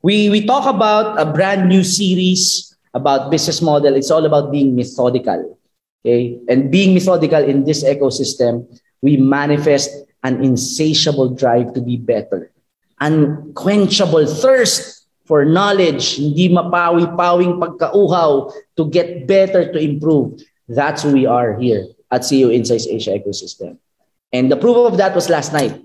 [0.00, 3.92] We, we talk about a brand new series about business model.
[3.94, 5.60] It's all about being methodical.
[6.00, 6.40] Okay?
[6.48, 8.64] And being methodical in this ecosystem,
[9.04, 9.92] we manifest
[10.24, 12.50] an insatiable drive to be better.
[12.98, 20.40] Unquenchable thirst for knowledge, hindi mapawi-pawing pagkauhaw to get better, to improve.
[20.66, 23.76] That's who we are here at CEO Insights Asia Ecosystem.
[24.32, 25.76] And the proof of that was last night.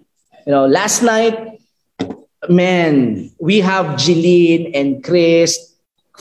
[0.47, 1.59] You know, last night,
[2.47, 5.70] man, we have Jeline and Chris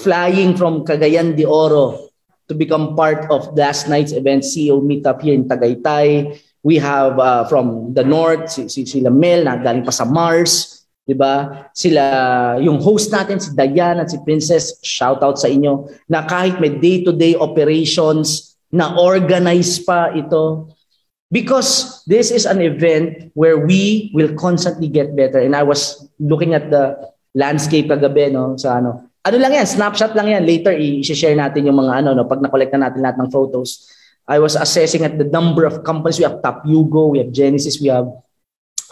[0.00, 2.10] flying from Cagayan de Oro
[2.48, 6.34] to become part of last night's event, CEO meetup here in Tagaytay.
[6.62, 10.80] We have uh, from the north, si, si, sila Mel na galing pa sa Mars.
[11.10, 11.66] 'di ba?
[11.74, 12.02] Sila
[12.62, 16.78] yung host natin si Diana at si Princess, shout out sa inyo na kahit may
[16.78, 20.70] day-to-day operations na organize pa ito
[21.34, 26.54] because this is an event where we will constantly get better and I was looking
[26.54, 26.94] at the
[27.34, 31.76] landscape kagabi no sa ano ano lang yan snapshot lang yan later i-share natin yung
[31.76, 33.90] mga ano no pag na-collect na natin lahat ng photos
[34.30, 37.82] I was assessing at the number of companies we have Top Yugo we have Genesis
[37.82, 38.08] we have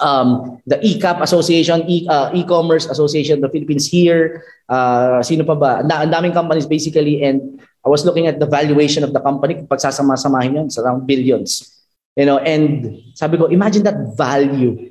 [0.00, 4.46] um, the ECAP Association, e, uh, E-commerce Association of the Philippines here.
[4.68, 5.82] Uh, sino pa ba?
[5.82, 9.62] Ang daming companies basically and I was looking at the valuation of the company.
[9.66, 11.82] Pag sasama-samahin yun, it's around billions.
[12.18, 14.90] You know, and sabi ko, imagine that value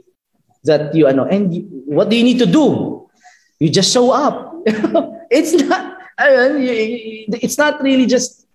[0.64, 3.08] that you, ano, and you, what do you need to do?
[3.60, 4.56] You just show up.
[5.30, 8.48] it's not, mean, it's not really just,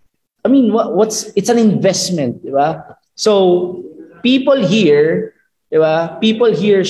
[0.45, 2.99] I mean, what, what's, it's an investment, di ba?
[3.15, 3.85] So,
[4.23, 5.33] people here,
[5.73, 6.21] Di ba?
[6.21, 6.85] People here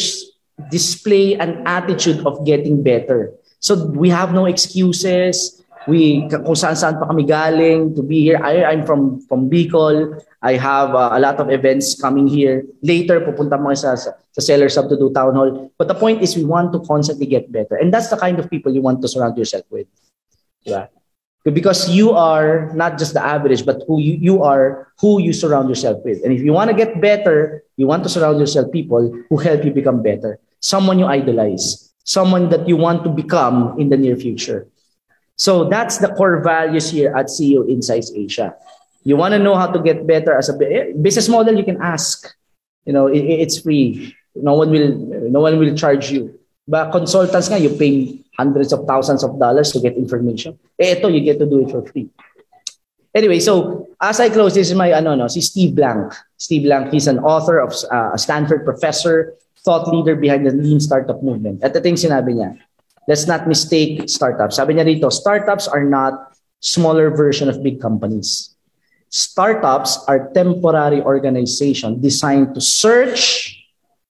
[0.75, 3.31] display an attitude of getting better.
[3.63, 5.62] So we have no excuses.
[5.91, 8.39] We kung saan saan pa kami galing to be here.
[8.39, 10.21] I, I'm from from Bicol.
[10.43, 12.63] I have uh, a lot of events coming here.
[12.83, 15.71] Later pupunta mga sa, sa, Sellers Hub to do town hall.
[15.79, 17.75] But the point is we want to constantly get better.
[17.75, 19.87] And that's the kind of people you want to surround yourself with.
[20.63, 20.87] Diba?
[21.51, 25.69] because you are not just the average but who you, you are who you surround
[25.69, 29.11] yourself with and if you want to get better you want to surround yourself people
[29.29, 33.89] who help you become better someone you idolize someone that you want to become in
[33.89, 34.69] the near future
[35.43, 38.55] so that's the core values here at ceo insights asia
[39.03, 41.81] you want to know how to get better as a eh, business model you can
[41.83, 42.31] ask
[42.87, 44.95] you know it, it's free no one will
[45.37, 46.31] no one will charge you
[46.67, 50.59] but consultants nga you pay hundreds of thousands of dollars to get information.
[50.79, 52.09] Eh, ito, you get to do it for free.
[53.15, 56.17] Anyway, so as I close, this is my ano no, si Steve Blank.
[56.41, 60.81] Steve Blank, he's an author of uh, a Stanford professor, thought leader behind the lean
[60.81, 61.61] startup movement.
[61.63, 62.57] At the yung sinabi niya,
[63.09, 64.57] let's not mistake startups.
[64.57, 68.55] Sabi niya rito, startups are not smaller version of big companies.
[69.13, 73.53] Startups are temporary organization designed to search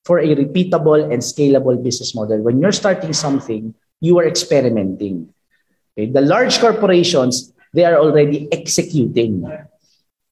[0.04, 2.38] for a repeatable and scalable business model.
[2.42, 5.32] When you're starting something, you are experimenting.
[5.94, 6.10] Okay?
[6.10, 9.46] The large corporations, they are already executing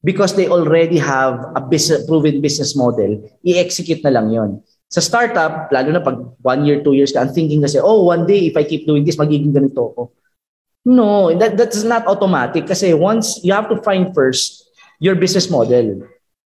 [0.05, 3.23] because they already have a business, proven business model.
[3.47, 4.63] I-execute na lang yon.
[4.91, 8.27] Sa startup, lalo na pag one year, two years ka, ang thinking kasi, oh, one
[8.27, 10.03] day, if I keep doing this, magiging ganito ako.
[10.85, 14.67] No, that, that's not automatic kasi once, you have to find first
[14.99, 16.03] your business model.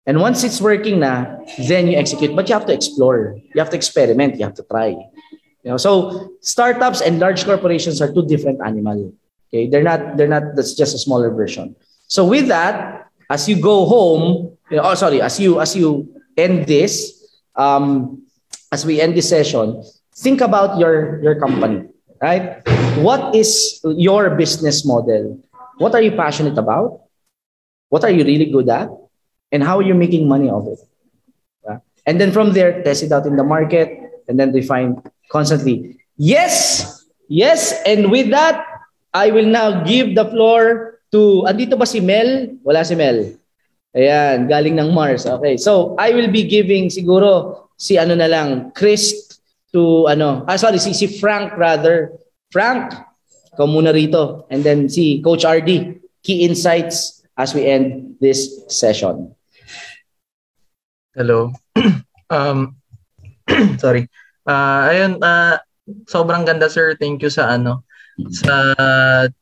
[0.06, 1.38] And once it's working na,
[1.68, 2.34] then you execute.
[2.34, 3.36] But you have to explore.
[3.36, 4.36] You have to experiment.
[4.40, 4.96] You have to try.
[5.62, 9.12] You know, so startups and large corporations are two different animals.
[9.48, 11.76] Okay, they're not they're not that's just a smaller version.
[12.08, 16.08] So with that, as you go home, you know, oh sorry, as you as you
[16.36, 17.12] end this,
[17.54, 18.24] um,
[18.70, 19.82] as we end this session,
[20.14, 21.90] think about your your company,
[22.22, 22.62] right?
[23.02, 25.38] What is your business model?
[25.78, 27.06] What are you passionate about?
[27.90, 28.90] What are you really good at?
[29.50, 30.78] And how are you making money of it?
[31.66, 31.78] Yeah?
[32.06, 35.98] And then from there, test it out in the market and then define constantly.
[36.14, 36.86] Yes,
[37.26, 38.62] yes, and with that,
[39.10, 42.54] I will now give the floor to, andito ba si Mel?
[42.62, 43.34] Wala si Mel.
[43.90, 45.26] Ayan, galing ng Mars.
[45.26, 49.16] Okay, so I will be giving siguro si ano na lang, Chris
[49.72, 52.12] to ano, ah sorry, si, si Frank rather.
[52.52, 52.92] Frank,
[53.56, 54.44] ikaw muna rito.
[54.52, 59.32] And then si Coach RD, key insights as we end this session.
[61.16, 61.56] Hello.
[62.28, 62.76] um,
[63.82, 64.12] sorry.
[64.44, 65.56] Uh, ayun, uh,
[66.04, 66.98] sobrang ganda sir.
[67.00, 67.86] Thank you sa ano
[68.28, 68.76] sa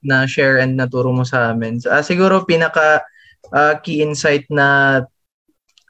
[0.05, 1.83] na share and naturo mo sa amin.
[1.83, 3.03] Uh, siguro pinaka
[3.51, 5.03] uh, key insight na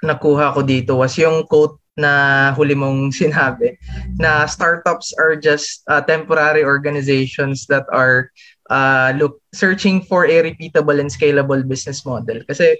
[0.01, 3.75] nakuha ko dito was yung quote na huli mong sinabi
[4.17, 8.31] na startups are just uh, temporary organizations that are
[8.71, 12.79] uh, look searching for a repeatable and scalable business model kasi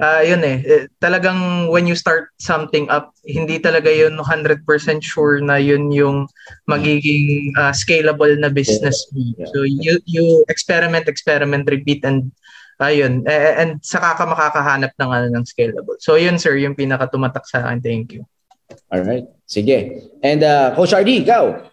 [0.00, 4.64] uh, yun eh, eh, talagang when you start something up, hindi talaga yun 100%
[5.04, 6.26] sure na yun yung
[6.66, 9.06] magiging uh, scalable na business.
[9.52, 12.32] So you you experiment, experiment, repeat and
[12.80, 16.00] ayun, eh, and saka ka makakahanap ng ano ng scalable.
[16.00, 17.84] So yun sir, yung pinaka tumatak sa akin.
[17.84, 18.24] Thank you.
[18.90, 19.26] All right.
[19.46, 20.06] Sige.
[20.22, 21.70] And uh, Coach RD, ikaw.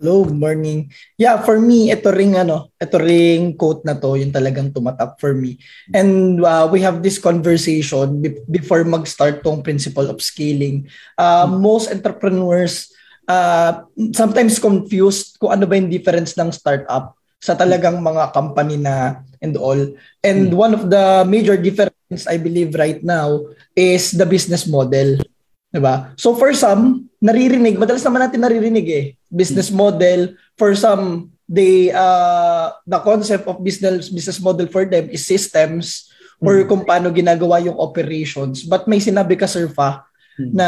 [0.00, 0.88] Hello, good morning.
[1.20, 5.36] Yeah, for me, ito ring ano, ito ring quote na to, yung talagang tumatak for
[5.36, 5.60] me.
[5.92, 10.88] And uh, we have this conversation be- before mag-start tong principle of scaling.
[11.20, 12.88] Uh, most entrepreneurs
[13.28, 13.84] uh,
[14.16, 19.56] sometimes confused kung ano ba yung difference ng startup sa talagang mga company na and
[19.60, 19.80] all.
[20.24, 21.89] And one of the major difference
[22.26, 23.46] I believe right now
[23.78, 25.22] is the business model.
[25.70, 26.10] 'Di ba?
[26.18, 30.34] So for some, naririnig, madalas naman natin naririnig eh, business model.
[30.58, 36.10] For some, they uh, the concept of business business model for them is systems
[36.42, 38.66] or kung paano ginagawa yung operations.
[38.66, 40.02] But may sinabi ka Sir Fa,
[40.40, 40.66] na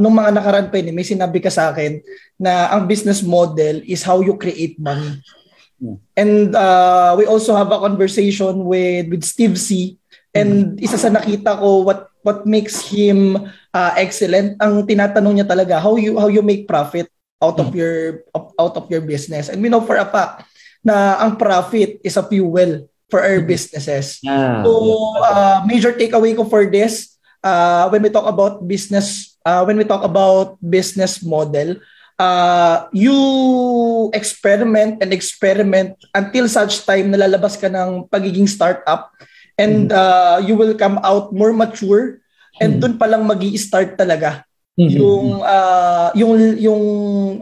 [0.00, 2.00] nung mga nakaraan pa yun, may sinabi ka sa akin
[2.40, 5.20] na ang business model is how you create money.
[6.14, 9.98] And uh, we also have a conversation with with Steve C.
[10.32, 13.36] And isa sa nakita ko what what makes him
[13.76, 17.10] uh, excellent ang tinatanong niya talaga how you how you make profit
[17.42, 19.52] out of your out of your business.
[19.52, 20.48] And we know for a fact
[20.80, 24.24] na ang profit is a fuel for our businesses.
[24.24, 24.64] Yeah.
[24.64, 24.72] So
[25.20, 27.12] uh, major takeaway ko for this
[27.44, 31.76] uh, when we talk about business uh, when we talk about business model
[32.16, 39.12] uh, you experiment and experiment until such time na lalabas ka ng pagiging startup
[39.56, 42.20] and uh, you will come out more mature
[42.58, 44.44] and dun pa lang magi start talaga
[44.76, 46.82] yung uh, yung yung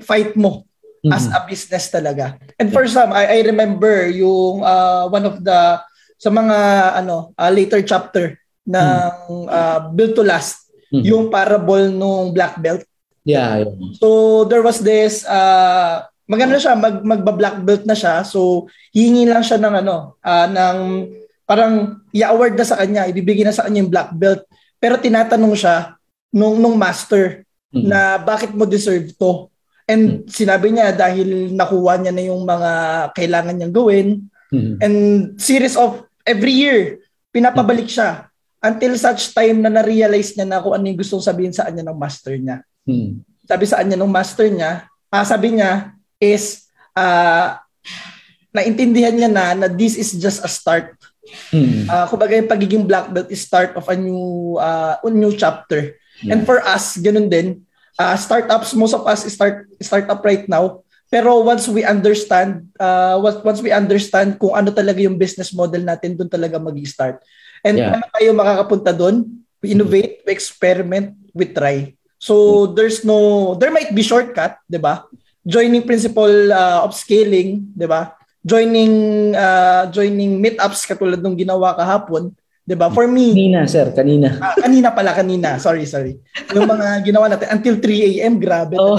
[0.03, 0.67] fight mo
[1.09, 2.37] as a business talaga.
[2.61, 5.81] And for some, I, I remember yung uh, one of the
[6.19, 6.57] sa mga
[7.01, 8.37] ano uh, later chapter
[8.69, 11.05] ng uh, Built to Last, Mhm.
[11.07, 12.83] yung parable nung black belt.
[13.23, 13.63] Yeah.
[13.63, 13.73] yeah.
[13.97, 18.27] So there was this uh, maganda siya mag magba-black belt na siya.
[18.27, 20.77] So hihingi lang siya ng ano uh, ng
[21.51, 24.47] parang i-award na sa kanya, ibibigay na sa kanya yung black belt.
[24.79, 25.99] Pero tinatanong siya
[26.31, 27.43] nung nung master
[27.75, 27.87] Mhm.
[27.91, 29.51] na bakit mo deserve to.
[29.91, 32.71] And sinabi niya dahil nakuha niya na yung mga
[33.19, 34.09] kailangan niyang gawin
[34.55, 34.75] Mhm.
[34.79, 34.97] and
[35.43, 37.03] series of every year
[37.35, 38.31] pinapabalik siya
[38.63, 41.99] until such time na na-realize niya na kung ano yung gustong sabihin sa kanya ng
[41.99, 42.63] master niya.
[42.87, 43.27] Mhm.
[43.51, 47.59] Sabi sa kanya ng master niya, ah, sabi niya is ah
[48.51, 50.95] naintindihan niya na na this is just a start.
[51.53, 51.87] Mhm.
[51.87, 55.97] Uh, kumbaga yung pagiging black belt is start of a new uh, a new chapter.
[56.21, 57.65] And for us, ganun din.
[57.97, 60.85] Uh, startups, most of us start startup right now.
[61.09, 65.83] Pero once we understand, uh, once, once we understand kung ano talaga yung business model
[65.83, 67.25] natin, doon talaga mag-start.
[67.65, 67.91] And Yeah.
[67.91, 69.43] paano tayo makakapunta doon?
[69.65, 71.97] We innovate, we experiment, we try.
[72.21, 75.09] So there's no, there might be shortcut, di ba?
[75.43, 78.13] Joining principle uh, of scaling, di ba?
[78.41, 78.95] Joining
[79.37, 82.33] uh, joining meetups katulad nung ginawa kahapon,
[82.65, 82.89] 'di ba?
[82.89, 83.93] For me, Kanina, sir.
[83.93, 84.41] Kanina.
[84.41, 85.61] Ah, kanina pala, kanina.
[85.61, 86.17] Sorry, sorry.
[86.57, 88.81] Yung mga ginawa natin until 3 a.m., grabe.
[88.81, 88.97] Oh.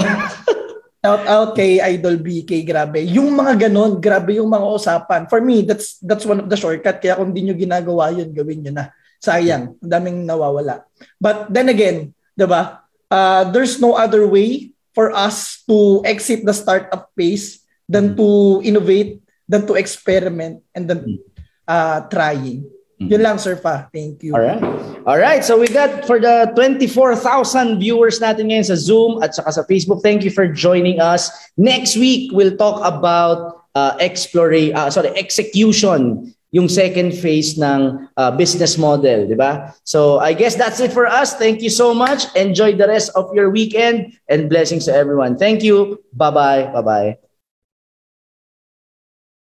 [1.02, 3.02] Shout out kay Idol BK, grabe.
[3.02, 5.26] Yung mga ganon, grabe yung mga usapan.
[5.26, 7.02] For me, that's that's one of the shortcut.
[7.02, 8.94] Kaya kung di nyo ginagawa yun, gawin nyo na.
[9.18, 10.86] Sayang, ang daming nawawala.
[11.18, 16.54] But then again, di ba, uh, there's no other way for us to exit the
[16.54, 19.21] startup phase than to innovate,
[19.52, 21.20] than to experiment, and then
[21.68, 22.64] uh, trying.
[23.02, 23.90] Yun lang, Sir Fa.
[23.92, 24.34] Thank you.
[24.34, 24.62] All right.
[25.06, 25.42] All right.
[25.44, 30.02] So we got for the 24,000 viewers natin ngayon sa Zoom at saka sa Facebook.
[30.06, 31.30] Thank you for joining us.
[31.58, 38.30] Next week we'll talk about uh, explore uh, sorry, execution, yung second phase ng uh,
[38.36, 39.72] business model, di ba?
[39.82, 41.34] So I guess that's it for us.
[41.34, 42.28] Thank you so much.
[42.36, 45.40] Enjoy the rest of your weekend and blessings to everyone.
[45.40, 46.04] Thank you.
[46.12, 46.70] Bye-bye.
[46.76, 47.31] Bye-bye.